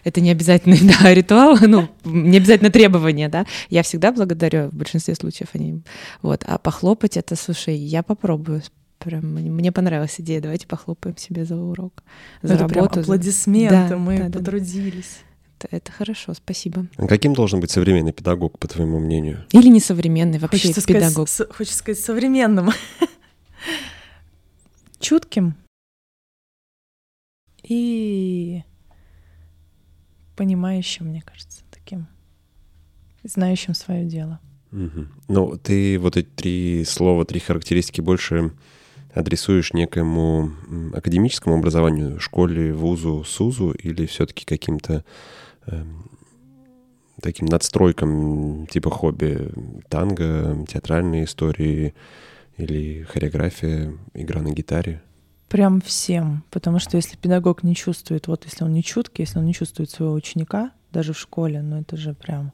это 0.06 0.22
не 0.22 0.32
обязательно, 0.32 0.78
да, 1.02 1.14
ритуал, 1.14 1.58
ну, 1.62 1.90
не 2.06 2.38
обязательно 2.38 2.70
требование, 2.70 3.28
да. 3.28 3.46
Я 3.70 3.84
всегда 3.84 4.12
благодарю, 4.12 4.70
в 4.70 4.76
большинстве 4.76 5.16
случаев 5.16 5.50
они, 5.54 5.82
вот. 6.22 6.44
А 6.48 6.58
похлопать 6.58 7.18
это, 7.18 7.36
слушай, 7.36 7.76
я 7.76 8.04
попробую. 8.04 8.62
Прям 9.06 9.36
мне 9.36 9.72
понравилась 9.72 10.20
идея, 10.20 10.42
давайте 10.42 10.66
похлопаем 10.66 11.16
себе 11.16 11.46
за 11.46 11.56
урок, 11.56 12.04
за 12.42 12.56
это 12.56 12.64
работу. 12.64 12.90
Прям 12.90 13.04
аплодисменты, 13.04 13.90
да, 13.90 13.98
мы 13.98 14.30
да, 14.30 14.40
потрудились. 14.40 15.20
Да. 15.60 15.68
Это, 15.68 15.76
это 15.76 15.92
хорошо, 15.92 16.34
спасибо. 16.34 16.88
А 16.98 17.06
каким 17.06 17.36
должен 17.36 17.60
быть 17.60 17.70
современный 17.70 18.14
педагог, 18.14 18.58
по 18.58 18.68
твоему 18.68 18.98
мнению? 18.98 19.46
Или 19.52 19.68
несовременный 19.68 20.40
вообще 20.40 20.70
хочется 20.70 20.88
педагог? 20.88 21.30
Сказать, 21.30 21.54
хочется 21.56 21.78
сказать 21.78 22.00
современным. 22.04 22.72
Чутким 25.00 25.56
и 27.62 28.64
понимающим, 30.36 31.06
мне 31.06 31.22
кажется, 31.22 31.62
таким, 31.70 32.08
знающим 33.24 33.76
свое 33.76 34.06
дело. 34.06 34.40
Угу. 34.72 35.06
Ну, 35.28 35.58
ты 35.58 36.00
вот 36.00 36.18
эти 36.18 36.28
три 36.28 36.84
слова, 36.86 37.24
три 37.24 37.40
характеристики 37.40 38.02
больше 38.02 38.52
адресуешь 39.16 39.74
некоему 39.74 40.52
академическому 40.94 41.56
образованию, 41.56 42.20
школе, 42.20 42.74
вузу, 42.74 43.24
СУЗу, 43.24 43.72
или 43.72 44.06
все-таки 44.06 44.46
каким-то 44.46 45.06
э, 45.66 45.84
таким 47.22 47.48
надстройкам 47.48 48.68
типа 48.68 48.90
хобби 48.90 49.52
танго, 49.90 50.66
театральные 50.68 51.24
истории 51.24 51.96
или 52.58 53.04
хореография, 53.04 53.94
игра 54.14 54.42
на 54.42 54.52
гитаре? 54.52 55.02
Прям 55.48 55.80
всем. 55.80 56.44
Потому 56.52 56.80
что 56.80 56.98
если 56.98 57.16
педагог 57.16 57.64
не 57.64 57.74
чувствует, 57.74 58.28
вот 58.28 58.44
если 58.44 58.66
он 58.66 58.74
не 58.74 58.84
чуткий, 58.84 59.24
если 59.24 59.40
он 59.40 59.46
не 59.46 59.54
чувствует 59.54 59.90
своего 59.90 60.14
ученика, 60.14 60.72
даже 60.92 61.14
в 61.14 61.20
школе, 61.20 61.62
ну 61.62 61.80
это 61.80 61.96
же 61.96 62.14
прям 62.14 62.52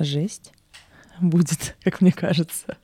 жесть 0.00 0.52
будет, 1.20 1.76
как 1.84 2.00
мне 2.00 2.10
кажется. 2.10 2.76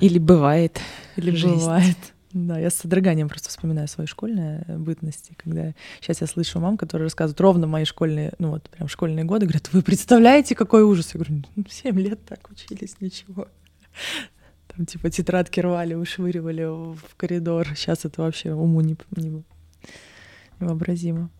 Или 0.00 0.18
бывает. 0.18 0.80
Или 1.16 1.30
жесть. 1.30 1.54
бывает. 1.54 1.96
Да, 2.32 2.58
я 2.58 2.70
с 2.70 2.76
содроганием 2.76 3.28
просто 3.28 3.48
вспоминаю 3.48 3.88
свои 3.88 4.06
школьные 4.06 4.64
бытности, 4.68 5.34
когда 5.36 5.74
сейчас 6.00 6.20
я 6.20 6.28
слышу 6.28 6.60
мам, 6.60 6.76
которые 6.76 7.06
рассказывают 7.06 7.40
ровно 7.40 7.66
мои 7.66 7.84
школьные, 7.84 8.34
ну 8.38 8.50
вот 8.50 8.70
прям 8.70 8.88
школьные 8.88 9.24
годы, 9.24 9.46
говорят, 9.46 9.72
вы 9.72 9.82
представляете, 9.82 10.54
какой 10.54 10.84
ужас? 10.84 11.12
Я 11.12 11.18
говорю, 11.18 11.44
ну, 11.56 11.64
7 11.68 11.98
лет 11.98 12.24
так 12.24 12.48
учились, 12.48 12.96
ничего. 13.00 13.48
Там 14.68 14.86
типа 14.86 15.10
тетрадки 15.10 15.58
рвали, 15.58 15.94
вышвыривали 15.94 16.64
в 16.64 17.16
коридор. 17.16 17.66
Сейчас 17.74 18.04
это 18.04 18.22
вообще 18.22 18.52
уму 18.52 18.80
не, 18.80 18.96
не, 19.16 19.42
невообразимо. 20.60 21.30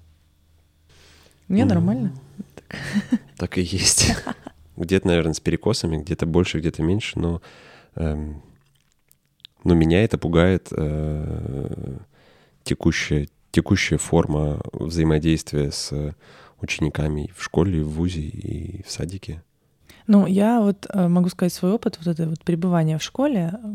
Мне 1.47 1.65
ну, 1.65 1.71
нормально. 1.75 2.13
Так. 2.55 3.21
так 3.37 3.59
и 3.59 3.63
есть. 3.63 4.15
Где-то, 4.77 5.07
наверное, 5.07 5.35
с 5.35 5.41
перекосами, 5.41 5.99
где-то 5.99 6.27
больше, 6.27 6.59
где-то 6.59 6.83
меньше, 6.83 7.19
но, 7.19 7.43
но 9.65 9.75
меня 9.75 10.03
это 10.03 10.19
пугает 10.19 10.69
э, 10.71 11.99
текущая, 12.63 13.29
текущая 13.51 13.99
форма 13.99 14.61
взаимодействия 14.73 15.71
с 15.71 16.15
учениками 16.61 17.31
в 17.37 17.43
школе, 17.43 17.83
в 17.83 17.91
ВУЗе 17.91 18.21
и 18.21 18.83
в 18.85 18.91
садике. 18.91 19.43
Ну, 20.07 20.27
я 20.27 20.61
вот 20.61 20.87
э, 20.89 21.09
могу 21.09 21.29
сказать 21.29 21.53
свой 21.53 21.73
опыт, 21.73 21.99
вот 21.99 22.07
это 22.07 22.29
вот 22.29 22.43
пребывание 22.43 22.99
в 22.99 23.03
школе, 23.03 23.55
у 23.63 23.69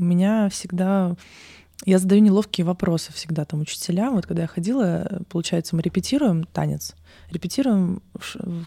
меня 0.00 0.48
всегда... 0.50 1.16
Я 1.86 1.98
задаю 1.98 2.20
неловкие 2.20 2.64
вопросы 2.64 3.12
всегда 3.12 3.44
там 3.44 3.60
учителям. 3.60 4.16
Вот 4.16 4.26
когда 4.26 4.42
я 4.42 4.48
ходила, 4.48 5.22
получается, 5.30 5.76
мы 5.76 5.82
репетируем 5.82 6.42
танец, 6.42 6.96
репетируем, 7.30 8.02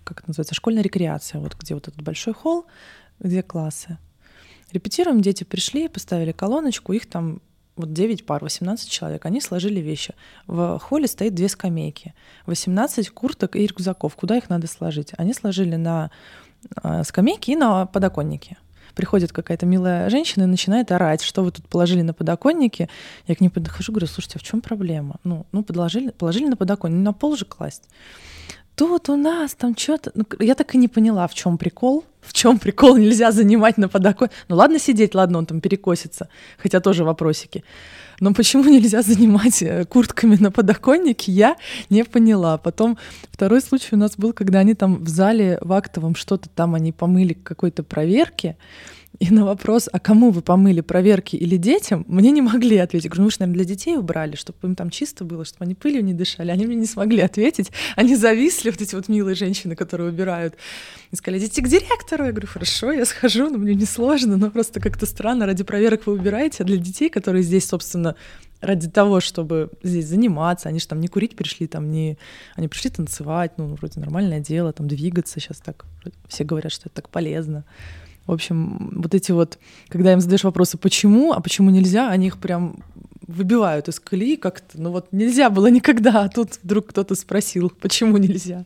как 0.06 0.20
это 0.20 0.30
называется, 0.30 0.56
школьная 0.56 0.82
рекреация, 0.82 1.42
вот 1.42 1.58
где 1.60 1.74
вот 1.74 1.90
этот 1.90 2.02
большой 2.02 2.34
холл, 2.34 2.66
где 3.20 3.44
классы. 3.44 3.98
Репетируем, 4.72 5.22
дети 5.22 5.44
пришли, 5.44 5.88
поставили 5.88 6.32
колоночку, 6.32 6.94
их 6.94 7.08
там 7.08 7.42
вот 7.76 7.94
9 7.94 8.26
пар, 8.26 8.44
18 8.44 8.90
человек, 8.90 9.26
они 9.26 9.42
сложили 9.42 9.80
вещи. 9.80 10.14
В 10.46 10.78
холле 10.80 11.08
стоит 11.08 11.34
две 11.34 11.50
скамейки, 11.50 12.14
18 12.46 13.10
курток 13.10 13.56
и 13.56 13.66
рюкзаков. 13.66 14.16
Куда 14.16 14.38
их 14.38 14.50
надо 14.50 14.68
сложить? 14.68 15.14
Они 15.18 15.34
сложили 15.34 15.78
на 15.78 16.12
Э, 16.84 17.04
скамейки 17.04 17.52
и 17.52 17.56
на 17.56 17.86
подоконнике. 17.86 18.58
Приходит 18.96 19.32
какая-то 19.32 19.66
милая 19.66 20.10
женщина 20.10 20.44
и 20.44 20.48
начинает 20.48 20.92
орать, 20.92 21.22
что 21.22 21.44
вы 21.44 21.52
тут 21.52 21.68
положили 21.68 22.02
на 22.02 22.14
подоконнике. 22.14 22.90
Я 23.26 23.36
к 23.36 23.42
ней 23.42 23.50
подхожу, 23.50 23.94
говорю, 23.94 24.08
слушайте, 24.08 24.38
а 24.38 24.40
в 24.40 24.44
чем 24.44 24.62
проблема? 24.62 25.16
Ну, 25.24 25.46
ну 25.54 25.64
положили, 25.64 26.10
положили 26.10 26.48
на 26.48 26.58
подоконник, 26.58 27.02
на 27.04 27.14
пол 27.14 27.38
же 27.38 27.46
класть. 27.46 27.90
Тут 28.82 29.10
у 29.10 29.16
нас 29.16 29.54
там 29.54 29.78
что-то... 29.78 30.12
Ну, 30.16 30.26
я 30.40 30.56
так 30.56 30.74
и 30.74 30.78
не 30.80 30.88
поняла, 30.88 31.28
в 31.28 31.36
чем 31.36 31.60
прикол. 31.60 32.04
В 32.20 32.34
чем 32.34 32.58
прикол 32.58 32.98
нельзя 32.98 33.32
занимать 33.32 33.78
на 33.78 33.88
подоконнике. 33.88 34.36
Ну 34.50 34.56
ладно 34.56 34.80
сидеть, 34.80 35.14
ладно, 35.14 35.38
он 35.38 35.46
там 35.46 35.62
перекосится. 35.62 36.30
Хотя 36.58 36.80
тоже 36.80 37.04
вопросики. 37.04 37.64
Но 38.20 38.34
почему 38.34 38.64
нельзя 38.64 39.04
занимать 39.04 39.62
э, 39.62 39.86
куртками 39.86 40.36
на 40.36 40.50
подоконнике, 40.50 41.32
я 41.32 41.58
не 41.92 42.04
поняла. 42.04 42.58
Потом 42.58 42.98
второй 43.32 43.62
случай 43.62 43.90
у 43.92 43.98
нас 43.98 44.18
был, 44.18 44.34
когда 44.34 44.60
они 44.62 44.74
там 44.74 45.04
в 45.04 45.10
зале 45.10 45.60
в 45.62 45.74
актовом 45.74 46.16
что-то 46.16 46.50
там 46.50 46.74
они 46.74 46.92
помыли 46.92 47.34
какой-то 47.34 47.84
проверки. 47.84 48.58
И 49.20 49.30
на 49.30 49.46
вопрос, 49.46 49.90
а 49.92 50.00
кому 50.00 50.32
вы 50.32 50.42
помыли 50.42 50.82
проверки 50.82 51.36
или 51.36 51.58
детям, 51.58 52.06
мне 52.08 52.32
не 52.32 52.42
могли 52.42 52.78
ответить. 52.78 53.06
Я 53.06 53.10
говорю, 53.10 53.22
ну 53.22 53.26
вы 53.26 53.32
же, 53.32 53.38
наверное, 53.40 53.66
для 53.66 53.76
детей 53.76 53.98
убрали, 53.98 54.36
чтобы 54.36 54.58
им 54.64 54.76
там 54.76 54.90
чисто 54.90 55.26
было, 55.26 55.46
чтобы 55.46 55.66
они 55.66 55.76
пылью 55.76 56.04
не 56.04 56.14
дышали. 56.14 56.50
Они 56.50 56.66
мне 56.66 56.76
не 56.76 56.86
смогли 56.86 57.22
ответить. 57.22 57.72
Они 57.96 58.16
зависли, 58.16 58.72
вот 58.72 58.82
эти 58.82 58.96
вот 58.96 59.10
милые 59.10 59.36
женщины, 59.36 59.76
которые 59.76 60.10
убирают. 60.10 60.56
И 61.12 61.16
сказали, 61.16 61.40
идите 61.40 61.62
к 61.62 61.68
директору. 61.68 62.26
Я 62.26 62.32
говорю, 62.32 62.48
хорошо, 62.48 62.92
я 62.92 63.06
схожу, 63.06 63.50
но 63.50 63.58
мне 63.58 63.76
не 63.76 63.86
сложно, 63.86 64.38
но 64.38 64.50
просто 64.50 64.80
как-то 64.80 65.06
странно, 65.06 65.46
ради 65.46 65.64
проверок 65.64 66.08
вы 66.08 66.14
убираете, 66.14 66.64
а 66.64 66.66
для 66.66 66.78
детей, 66.78 67.10
которые 67.10 67.44
здесь, 67.44 67.68
собственно, 67.68 68.16
ради 68.62 68.90
того, 68.90 69.20
чтобы 69.20 69.70
здесь 69.84 70.08
заниматься, 70.08 70.70
они 70.70 70.80
же 70.80 70.88
там 70.88 71.02
не 71.02 71.08
курить 71.08 71.36
пришли, 71.36 71.68
там 71.68 71.92
не... 71.92 72.18
Они 72.56 72.68
пришли 72.68 72.90
танцевать, 72.90 73.52
ну, 73.58 73.76
вроде 73.76 74.00
нормальное 74.00 74.40
дело, 74.40 74.72
там 74.72 74.88
двигаться 74.88 75.40
сейчас 75.40 75.58
так. 75.58 75.86
Все 76.28 76.44
говорят, 76.44 76.72
что 76.72 76.84
это 76.88 76.96
так 76.96 77.10
полезно. 77.10 77.66
В 78.32 78.34
общем, 78.34 78.94
вот 78.96 79.14
эти 79.14 79.34
вот, 79.34 79.60
когда 79.90 80.14
им 80.14 80.22
задаешь 80.22 80.46
вопросы, 80.46 80.78
почему, 80.78 81.34
а 81.34 81.42
почему 81.42 81.70
нельзя, 81.70 82.10
они 82.10 82.28
их 82.28 82.38
прям 82.38 82.82
выбивают 83.28 83.90
из 83.90 84.00
колеи 84.00 84.38
как-то. 84.38 84.80
Ну 84.80 84.92
вот 84.92 85.12
нельзя 85.12 85.50
было 85.50 85.68
никогда, 85.68 86.24
а 86.24 86.30
тут 86.30 86.58
вдруг 86.64 86.88
кто-то 86.88 87.14
спросил, 87.16 87.70
почему 87.82 88.16
нельзя. 88.16 88.66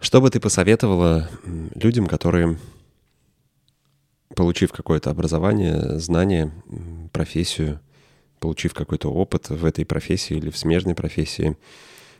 Что 0.00 0.22
бы 0.22 0.30
ты 0.30 0.40
посоветовала 0.40 1.28
людям, 1.74 2.06
которые, 2.06 2.58
получив 4.34 4.72
какое-то 4.72 5.10
образование, 5.10 5.98
знание, 5.98 6.50
профессию, 7.12 7.78
получив 8.40 8.72
какой-то 8.72 9.12
опыт 9.12 9.50
в 9.50 9.66
этой 9.66 9.84
профессии 9.84 10.38
или 10.38 10.48
в 10.48 10.56
смежной 10.56 10.94
профессии, 10.94 11.58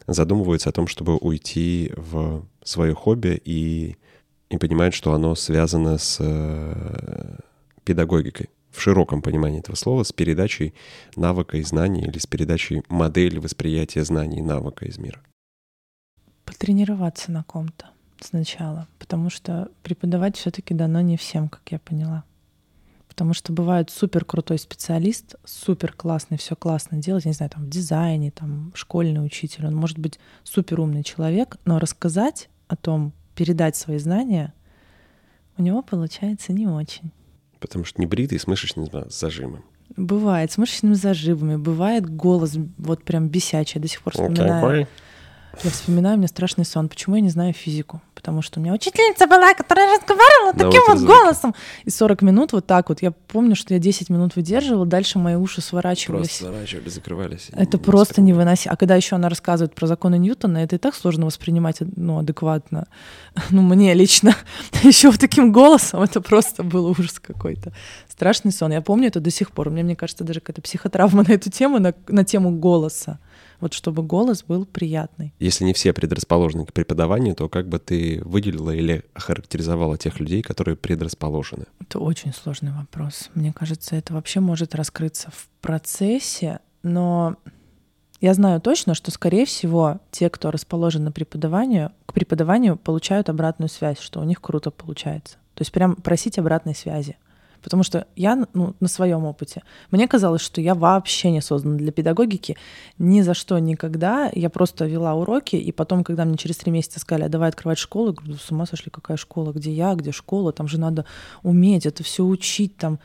задумываются 0.06 0.68
о 0.68 0.72
том, 0.72 0.86
чтобы 0.86 1.16
уйти 1.16 1.94
в 1.96 2.46
свое 2.62 2.92
хобби 2.92 3.40
и 3.42 3.96
и 4.54 4.58
понимает, 4.58 4.94
что 4.94 5.12
оно 5.12 5.34
связано 5.34 5.98
с 5.98 6.18
э, 6.20 7.38
педагогикой 7.84 8.50
в 8.70 8.80
широком 8.80 9.22
понимании 9.22 9.60
этого 9.60 9.76
слова, 9.76 10.02
с 10.02 10.12
передачей 10.12 10.74
навыка 11.16 11.56
и 11.56 11.62
знаний 11.62 12.02
или 12.02 12.18
с 12.18 12.26
передачей 12.26 12.82
модели 12.88 13.38
восприятия 13.38 14.04
знаний 14.04 14.38
и 14.38 14.42
навыка 14.42 14.84
из 14.84 14.98
мира? 14.98 15.20
Потренироваться 16.44 17.30
на 17.30 17.44
ком-то 17.44 17.86
сначала, 18.20 18.88
потому 18.98 19.30
что 19.30 19.70
преподавать 19.82 20.36
все-таки 20.36 20.74
дано 20.74 21.00
не 21.00 21.16
всем, 21.16 21.48
как 21.48 21.62
я 21.70 21.78
поняла. 21.78 22.24
Потому 23.08 23.32
что 23.32 23.52
бывает 23.52 23.90
супер 23.90 24.24
крутой 24.24 24.58
специалист, 24.58 25.36
супер 25.44 25.92
классный, 25.92 26.36
все 26.36 26.56
классно 26.56 26.98
делать, 26.98 27.24
не 27.26 27.32
знаю, 27.32 27.50
там 27.50 27.66
в 27.66 27.68
дизайне, 27.68 28.32
там 28.32 28.72
школьный 28.74 29.24
учитель, 29.24 29.66
он 29.66 29.76
может 29.76 29.98
быть 29.98 30.18
супер 30.42 30.80
умный 30.80 31.04
человек, 31.04 31.58
но 31.64 31.78
рассказать 31.78 32.48
о 32.66 32.74
том, 32.74 33.12
передать 33.34 33.76
свои 33.76 33.98
знания, 33.98 34.52
у 35.56 35.62
него 35.62 35.82
получается 35.82 36.52
не 36.52 36.66
очень. 36.66 37.10
Потому 37.60 37.84
что 37.84 38.00
не 38.00 38.06
бритый 38.06 38.38
с 38.38 38.46
мышечным 38.46 38.88
зажимом. 39.08 39.64
Бывает, 39.96 40.50
с 40.50 40.58
мышечными 40.58 40.94
зажимами, 40.94 41.56
бывает 41.56 42.08
голос 42.08 42.56
вот 42.78 43.04
прям 43.04 43.28
бесячий. 43.28 43.78
Я 43.78 43.82
до 43.82 43.88
сих 43.88 44.02
пор 44.02 44.12
вспоминаю. 44.14 44.64
Okay, 44.64 44.88
я 45.62 45.70
вспоминаю, 45.70 46.16
у 46.16 46.18
меня 46.18 46.28
страшный 46.28 46.64
сон. 46.64 46.88
Почему 46.88 47.16
я 47.16 47.22
не 47.22 47.30
знаю 47.30 47.52
физику? 47.52 48.00
Потому 48.14 48.42
что 48.42 48.58
у 48.58 48.62
меня 48.62 48.72
учительница 48.72 49.26
была, 49.26 49.54
которая 49.54 49.98
разговаривала 49.98 50.52
На 50.52 50.58
таким 50.58 50.82
вот 50.86 51.00
голосом. 51.06 51.54
И 51.84 51.90
40 51.90 52.22
минут 52.22 52.52
вот 52.52 52.66
так 52.66 52.88
вот. 52.88 53.02
Я 53.02 53.10
помню, 53.10 53.54
что 53.54 53.74
я 53.74 53.80
10 53.80 54.10
минут 54.10 54.36
выдерживала, 54.36 54.86
дальше 54.86 55.18
мои 55.18 55.34
уши 55.34 55.60
сворачивались. 55.60 56.38
Просто 56.38 56.44
сворачивали, 56.44 56.88
закрывались. 56.88 57.48
Это 57.52 57.76
не 57.76 57.82
просто 57.82 58.20
невыносимо. 58.20 58.74
А 58.74 58.76
когда 58.76 58.96
еще 58.96 59.16
она 59.16 59.28
рассказывает 59.28 59.74
про 59.74 59.86
законы 59.86 60.18
Ньютона, 60.18 60.58
это 60.58 60.76
и 60.76 60.78
так 60.78 60.94
сложно 60.94 61.26
воспринимать 61.26 61.78
ну, 61.96 62.18
адекватно. 62.18 62.86
Ну, 63.50 63.62
мне 63.62 63.94
лично. 63.94 64.34
еще 64.82 65.10
вот 65.10 65.20
таким 65.20 65.52
голосом 65.52 66.02
это 66.02 66.20
просто 66.20 66.62
был 66.62 66.86
ужас 66.86 67.18
какой-то. 67.20 67.72
Страшный 68.08 68.52
сон. 68.52 68.72
Я 68.72 68.80
помню 68.80 69.08
это 69.08 69.20
до 69.20 69.30
сих 69.30 69.50
пор. 69.50 69.70
Меня, 69.70 69.84
мне 69.84 69.96
кажется, 69.96 70.24
даже 70.24 70.40
какая-то 70.40 70.62
психотравма 70.62 71.24
на 71.26 71.32
эту 71.32 71.50
тему, 71.50 71.78
на, 71.78 71.94
на 72.08 72.24
тему 72.24 72.52
голоса. 72.52 73.18
Вот 73.64 73.72
чтобы 73.72 74.02
голос 74.02 74.44
был 74.44 74.66
приятный. 74.66 75.32
Если 75.38 75.64
не 75.64 75.72
все 75.72 75.94
предрасположены 75.94 76.66
к 76.66 76.74
преподаванию, 76.74 77.34
то 77.34 77.48
как 77.48 77.66
бы 77.66 77.78
ты 77.78 78.20
выделила 78.22 78.70
или 78.70 79.04
охарактеризовала 79.14 79.96
тех 79.96 80.20
людей, 80.20 80.42
которые 80.42 80.76
предрасположены? 80.76 81.64
Это 81.80 81.98
очень 81.98 82.34
сложный 82.34 82.72
вопрос. 82.72 83.30
Мне 83.32 83.54
кажется, 83.54 83.96
это 83.96 84.12
вообще 84.12 84.40
может 84.40 84.74
раскрыться 84.74 85.30
в 85.30 85.48
процессе, 85.62 86.60
но 86.82 87.36
я 88.20 88.34
знаю 88.34 88.60
точно, 88.60 88.92
что, 88.92 89.10
скорее 89.10 89.46
всего, 89.46 89.98
те, 90.10 90.28
кто 90.28 90.50
расположен 90.50 91.04
на 91.04 91.10
преподаванию, 91.10 91.90
к 92.04 92.12
преподаванию 92.12 92.76
получают 92.76 93.30
обратную 93.30 93.70
связь, 93.70 93.98
что 93.98 94.20
у 94.20 94.24
них 94.24 94.42
круто 94.42 94.70
получается. 94.70 95.38
То 95.54 95.62
есть 95.62 95.72
прям 95.72 95.96
просить 95.96 96.38
обратной 96.38 96.74
связи. 96.74 97.16
Потому 97.64 97.82
что 97.82 98.06
я 98.14 98.46
ну, 98.52 98.76
на 98.78 98.88
своем 98.88 99.24
опыте, 99.24 99.62
мне 99.90 100.06
казалось, 100.06 100.42
что 100.42 100.60
я 100.60 100.74
вообще 100.74 101.30
не 101.30 101.40
создана 101.40 101.78
для 101.78 101.92
педагогики, 101.92 102.58
ни 102.98 103.22
за 103.22 103.32
что 103.32 103.58
никогда. 103.58 104.30
Я 104.34 104.50
просто 104.50 104.84
вела 104.84 105.14
уроки, 105.14 105.56
и 105.56 105.72
потом, 105.72 106.04
когда 106.04 106.26
мне 106.26 106.36
через 106.36 106.58
три 106.58 106.70
месяца 106.70 107.00
сказали, 107.00 107.24
а 107.24 107.28
давай 107.30 107.48
открывать 107.48 107.78
школу, 107.78 108.08
я 108.08 108.12
говорю, 108.12 108.34
с 108.34 108.50
ума 108.50 108.66
сошли, 108.66 108.90
какая 108.90 109.16
школа, 109.16 109.52
где 109.52 109.72
я, 109.72 109.94
где 109.94 110.12
школа, 110.12 110.52
там 110.52 110.68
же 110.68 110.78
надо 110.78 111.06
уметь 111.42 111.86
это 111.86 112.02
все 112.04 112.22
учить, 112.22 112.76
там. 112.76 113.00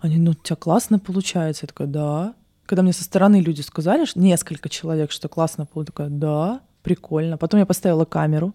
Они, 0.00 0.16
ну, 0.16 0.32
у 0.32 0.34
тебя 0.34 0.56
классно 0.56 0.98
получается. 0.98 1.64
Я 1.64 1.68
такая, 1.68 1.86
да. 1.86 2.34
Когда 2.66 2.82
мне 2.82 2.92
со 2.92 3.04
стороны 3.04 3.40
люди 3.40 3.60
сказали, 3.60 4.06
что 4.06 4.18
несколько 4.18 4.68
человек, 4.68 5.12
что 5.12 5.28
классно 5.28 5.66
получается, 5.66 5.92
такая, 5.92 6.08
да, 6.08 6.60
прикольно. 6.82 7.38
Потом 7.38 7.60
я 7.60 7.66
поставила 7.66 8.04
камеру 8.04 8.54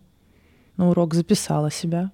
на 0.75 0.89
урок, 0.89 1.13
записала 1.13 1.71
себя, 1.71 2.11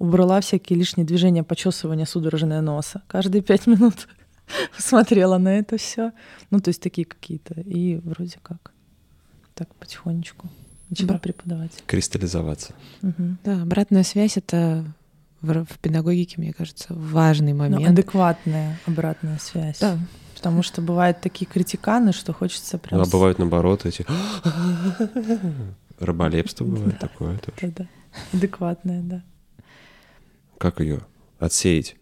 убрала 0.00 0.40
всякие 0.40 0.78
лишние 0.78 1.06
движения, 1.06 1.44
почесывания, 1.44 2.06
судорожное 2.06 2.62
носа. 2.62 3.02
Каждые 3.06 3.42
пять 3.42 3.66
минут 3.68 4.08
смотрела 4.78 5.38
на 5.38 5.58
это 5.58 5.76
все. 5.76 6.12
Ну, 6.50 6.58
то 6.58 6.70
есть 6.70 6.82
такие 6.82 7.04
какие-то. 7.04 7.60
И 7.60 7.96
вроде 7.96 8.38
как 8.42 8.72
так 9.54 9.72
потихонечку 9.74 10.48
начала 10.88 11.12
да. 11.12 11.18
преподавать. 11.18 11.72
Кристаллизоваться. 11.86 12.74
Угу. 13.02 13.36
Да, 13.44 13.62
обратная 13.62 14.02
связь— 14.02 14.36
это 14.38 14.84
в, 15.42 15.64
в 15.66 15.78
педагогике, 15.78 16.36
мне 16.38 16.54
кажется, 16.54 16.86
важный 16.94 17.52
ну, 17.52 17.58
момент. 17.58 17.82
Ну, 17.82 17.90
адекватная 17.90 18.80
обратная 18.86 19.38
связь. 19.38 19.78
Да. 19.80 19.98
Потому 20.34 20.62
что 20.62 20.80
бывают 20.80 21.20
такие 21.20 21.44
критиканы, 21.44 22.14
что 22.14 22.32
хочется 22.32 22.78
прям... 22.78 22.98
Ну, 22.98 23.06
а 23.06 23.10
бывают 23.10 23.38
наоборот 23.38 23.84
эти... 23.84 24.06
Рыболепство 25.98 26.64
бывает 26.64 26.98
такое 26.98 27.36
тоже. 27.36 27.72
Да, 27.76 27.84
да. 27.84 27.88
Адекватное, 28.32 29.02
да 29.02 29.22
как 30.60 30.80
ее 30.80 31.00
отсеять? 31.38 31.96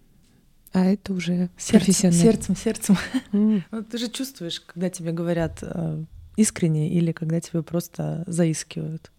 А 0.73 0.85
это 0.85 1.13
уже 1.13 1.49
сердцем, 1.57 2.13
сердцем, 2.13 2.57
сердцем. 2.57 2.99
Mm. 3.33 3.63
Ну, 3.71 3.83
ты 3.91 3.99
же 3.99 4.11
чувствуешь, 4.11 4.61
когда 4.61 4.91
тебе 4.91 5.13
говорят 5.13 5.61
э, 5.63 6.05
искренне 6.37 6.91
или 6.91 7.13
когда 7.13 7.41
тебе 7.41 7.63
просто 7.63 8.25
заискивают. 8.27 9.13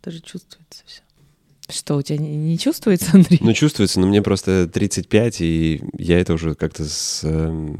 Это 0.00 0.12
же 0.12 0.20
чувствуется 0.20 0.84
все. 0.86 1.02
Что, 1.68 1.96
у 1.96 2.02
тебя 2.02 2.18
не, 2.18 2.36
не 2.36 2.56
чувствуется, 2.56 3.10
Андрей? 3.14 3.40
Ну, 3.42 3.52
чувствуется, 3.52 3.98
но 3.98 4.06
мне 4.06 4.22
просто 4.22 4.68
35, 4.68 5.40
и 5.40 5.82
я 5.98 6.20
это 6.20 6.34
уже 6.34 6.54
как-то 6.54 6.84
с 6.84 7.22
э, 7.24 7.74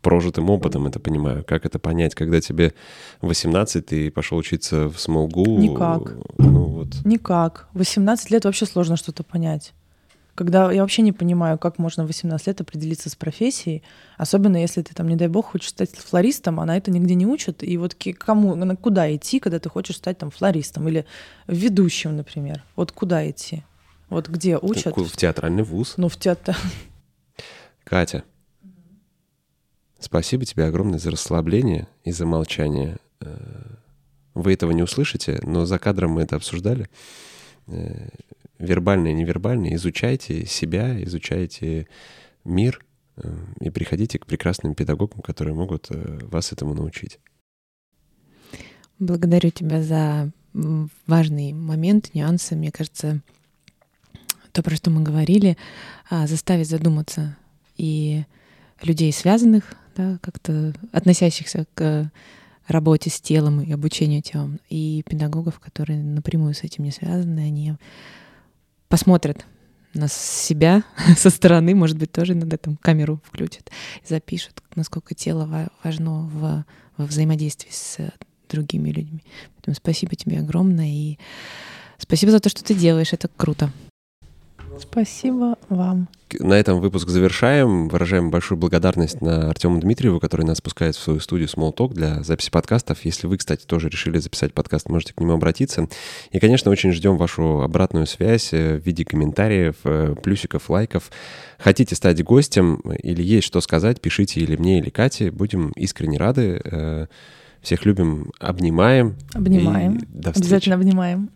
прожитым 0.00 0.48
опытом 0.48 0.86
это 0.86 1.00
понимаю. 1.00 1.44
Как 1.44 1.66
это 1.66 1.78
понять, 1.78 2.14
когда 2.14 2.40
тебе 2.40 2.72
18, 3.20 3.84
ты 3.84 4.10
пошел 4.10 4.38
учиться 4.38 4.88
в 4.88 4.98
СМОЛГУ? 4.98 5.58
Никак. 5.58 6.16
Ну, 6.38 6.64
вот. 6.64 7.04
Никак. 7.04 7.68
18 7.74 8.30
лет 8.30 8.44
вообще 8.46 8.64
сложно 8.64 8.96
что-то 8.96 9.22
понять 9.22 9.74
когда 10.36 10.70
я 10.70 10.82
вообще 10.82 11.02
не 11.02 11.12
понимаю, 11.12 11.58
как 11.58 11.78
можно 11.78 12.04
в 12.04 12.06
18 12.06 12.46
лет 12.46 12.60
определиться 12.60 13.10
с 13.10 13.16
профессией, 13.16 13.82
особенно 14.18 14.58
если 14.58 14.82
ты 14.82 14.94
там, 14.94 15.08
не 15.08 15.16
дай 15.16 15.28
бог, 15.28 15.46
хочешь 15.46 15.70
стать 15.70 15.96
флористом, 15.96 16.60
а 16.60 16.66
на 16.66 16.76
это 16.76 16.90
нигде 16.90 17.14
не 17.14 17.26
учат, 17.26 17.62
и 17.62 17.76
вот 17.78 17.96
кому, 18.18 18.76
куда 18.76 19.12
идти, 19.14 19.40
когда 19.40 19.58
ты 19.58 19.68
хочешь 19.68 19.96
стать 19.96 20.18
там 20.18 20.30
флористом 20.30 20.86
или 20.88 21.06
ведущим, 21.48 22.16
например, 22.16 22.62
вот 22.76 22.92
куда 22.92 23.28
идти, 23.28 23.64
вот 24.10 24.28
где 24.28 24.58
учат? 24.58 24.94
В 24.96 25.16
театральный 25.16 25.64
вуз. 25.64 25.94
Ну, 25.96 26.08
в 26.08 26.16
театр. 26.16 26.56
Катя, 27.84 28.22
спасибо 29.98 30.44
тебе 30.44 30.66
огромное 30.66 30.98
за 30.98 31.10
расслабление 31.10 31.88
и 32.04 32.12
за 32.12 32.26
молчание. 32.26 32.98
Э, 33.20 33.36
вы 34.34 34.52
этого 34.52 34.72
не 34.72 34.82
услышите, 34.82 35.40
но 35.42 35.64
за 35.64 35.78
кадром 35.78 36.12
мы 36.12 36.22
это 36.22 36.36
обсуждали 36.36 36.88
вербально 38.58 39.08
и 39.08 39.14
невербально, 39.14 39.74
изучайте 39.74 40.46
себя, 40.46 41.02
изучайте 41.04 41.86
мир 42.44 42.84
э, 43.16 43.28
и 43.60 43.70
приходите 43.70 44.18
к 44.18 44.26
прекрасным 44.26 44.74
педагогам, 44.74 45.20
которые 45.20 45.54
могут 45.54 45.90
э, 45.90 46.18
вас 46.22 46.52
этому 46.52 46.74
научить. 46.74 47.18
Благодарю 48.98 49.50
тебя 49.50 49.82
за 49.82 50.30
важный 51.06 51.52
момент, 51.52 52.14
нюансы. 52.14 52.56
Мне 52.56 52.72
кажется, 52.72 53.20
то, 54.52 54.62
про 54.62 54.74
что 54.74 54.90
мы 54.90 55.02
говорили, 55.02 55.58
а, 56.08 56.26
заставит 56.26 56.66
задуматься 56.66 57.36
и 57.76 58.24
людей, 58.82 59.12
связанных, 59.12 59.74
да, 59.96 60.18
как-то 60.22 60.72
относящихся 60.92 61.66
к 61.74 62.10
работе 62.66 63.10
с 63.10 63.20
телом 63.20 63.60
и 63.60 63.70
обучению 63.72 64.22
телом, 64.22 64.60
и 64.68 65.02
педагогов, 65.06 65.60
которые 65.60 66.02
напрямую 66.02 66.54
с 66.54 66.64
этим 66.64 66.84
не 66.84 66.90
связаны, 66.90 67.40
они 67.40 67.74
посмотрят 68.88 69.44
на 69.94 70.08
себя 70.08 70.84
со 71.16 71.30
стороны, 71.30 71.74
может 71.74 71.96
быть, 71.96 72.12
тоже 72.12 72.34
над 72.34 72.52
этим 72.52 72.76
камеру 72.76 73.20
включат 73.24 73.70
запишут, 74.06 74.62
насколько 74.74 75.14
тело 75.14 75.70
важно 75.82 76.22
в, 76.22 76.64
во 76.96 77.04
взаимодействии 77.04 77.70
с 77.70 77.98
другими 78.48 78.90
людьми. 78.90 79.22
Поэтому 79.56 79.74
спасибо 79.74 80.14
тебе 80.14 80.38
огромное 80.38 80.88
и 80.88 81.18
спасибо 81.98 82.32
за 82.32 82.40
то, 82.40 82.48
что 82.48 82.62
ты 82.62 82.74
делаешь. 82.74 83.12
Это 83.12 83.28
круто. 83.36 83.70
Спасибо 84.78 85.56
вам. 85.68 86.08
На 86.40 86.54
этом 86.54 86.80
выпуск 86.80 87.08
завершаем. 87.08 87.88
Выражаем 87.88 88.30
большую 88.30 88.58
благодарность 88.58 89.20
на 89.20 89.48
Артему 89.48 89.78
Дмитриеву, 89.80 90.18
который 90.18 90.44
нас 90.44 90.60
пускает 90.60 90.96
в 90.96 91.00
свою 91.00 91.20
студию 91.20 91.48
Small 91.48 91.74
Talk 91.74 91.94
для 91.94 92.22
записи 92.24 92.50
подкастов. 92.50 93.04
Если 93.04 93.26
вы, 93.26 93.36
кстати, 93.36 93.64
тоже 93.64 93.88
решили 93.88 94.18
записать 94.18 94.52
подкаст, 94.52 94.88
можете 94.88 95.14
к 95.14 95.20
нему 95.20 95.34
обратиться. 95.34 95.88
И, 96.32 96.40
конечно, 96.40 96.70
очень 96.70 96.92
ждем 96.92 97.16
вашу 97.16 97.62
обратную 97.62 98.06
связь 98.06 98.52
э, 98.52 98.78
в 98.78 98.84
виде 98.84 99.04
комментариев, 99.04 99.76
э, 99.84 100.16
плюсиков, 100.20 100.68
лайков. 100.68 101.10
Хотите 101.58 101.94
стать 101.94 102.22
гостем 102.24 102.76
или 103.02 103.22
есть 103.22 103.46
что 103.46 103.60
сказать, 103.60 104.00
пишите 104.00 104.40
или 104.40 104.56
мне, 104.56 104.80
или 104.80 104.90
Кате. 104.90 105.30
Будем 105.30 105.70
искренне 105.76 106.18
рады. 106.18 106.60
Э, 106.64 107.06
всех 107.62 107.84
любим, 107.84 108.32
обнимаем. 108.40 109.16
Обнимаем. 109.32 110.00
Обязательно 110.24 110.76
обнимаем. 110.76 111.30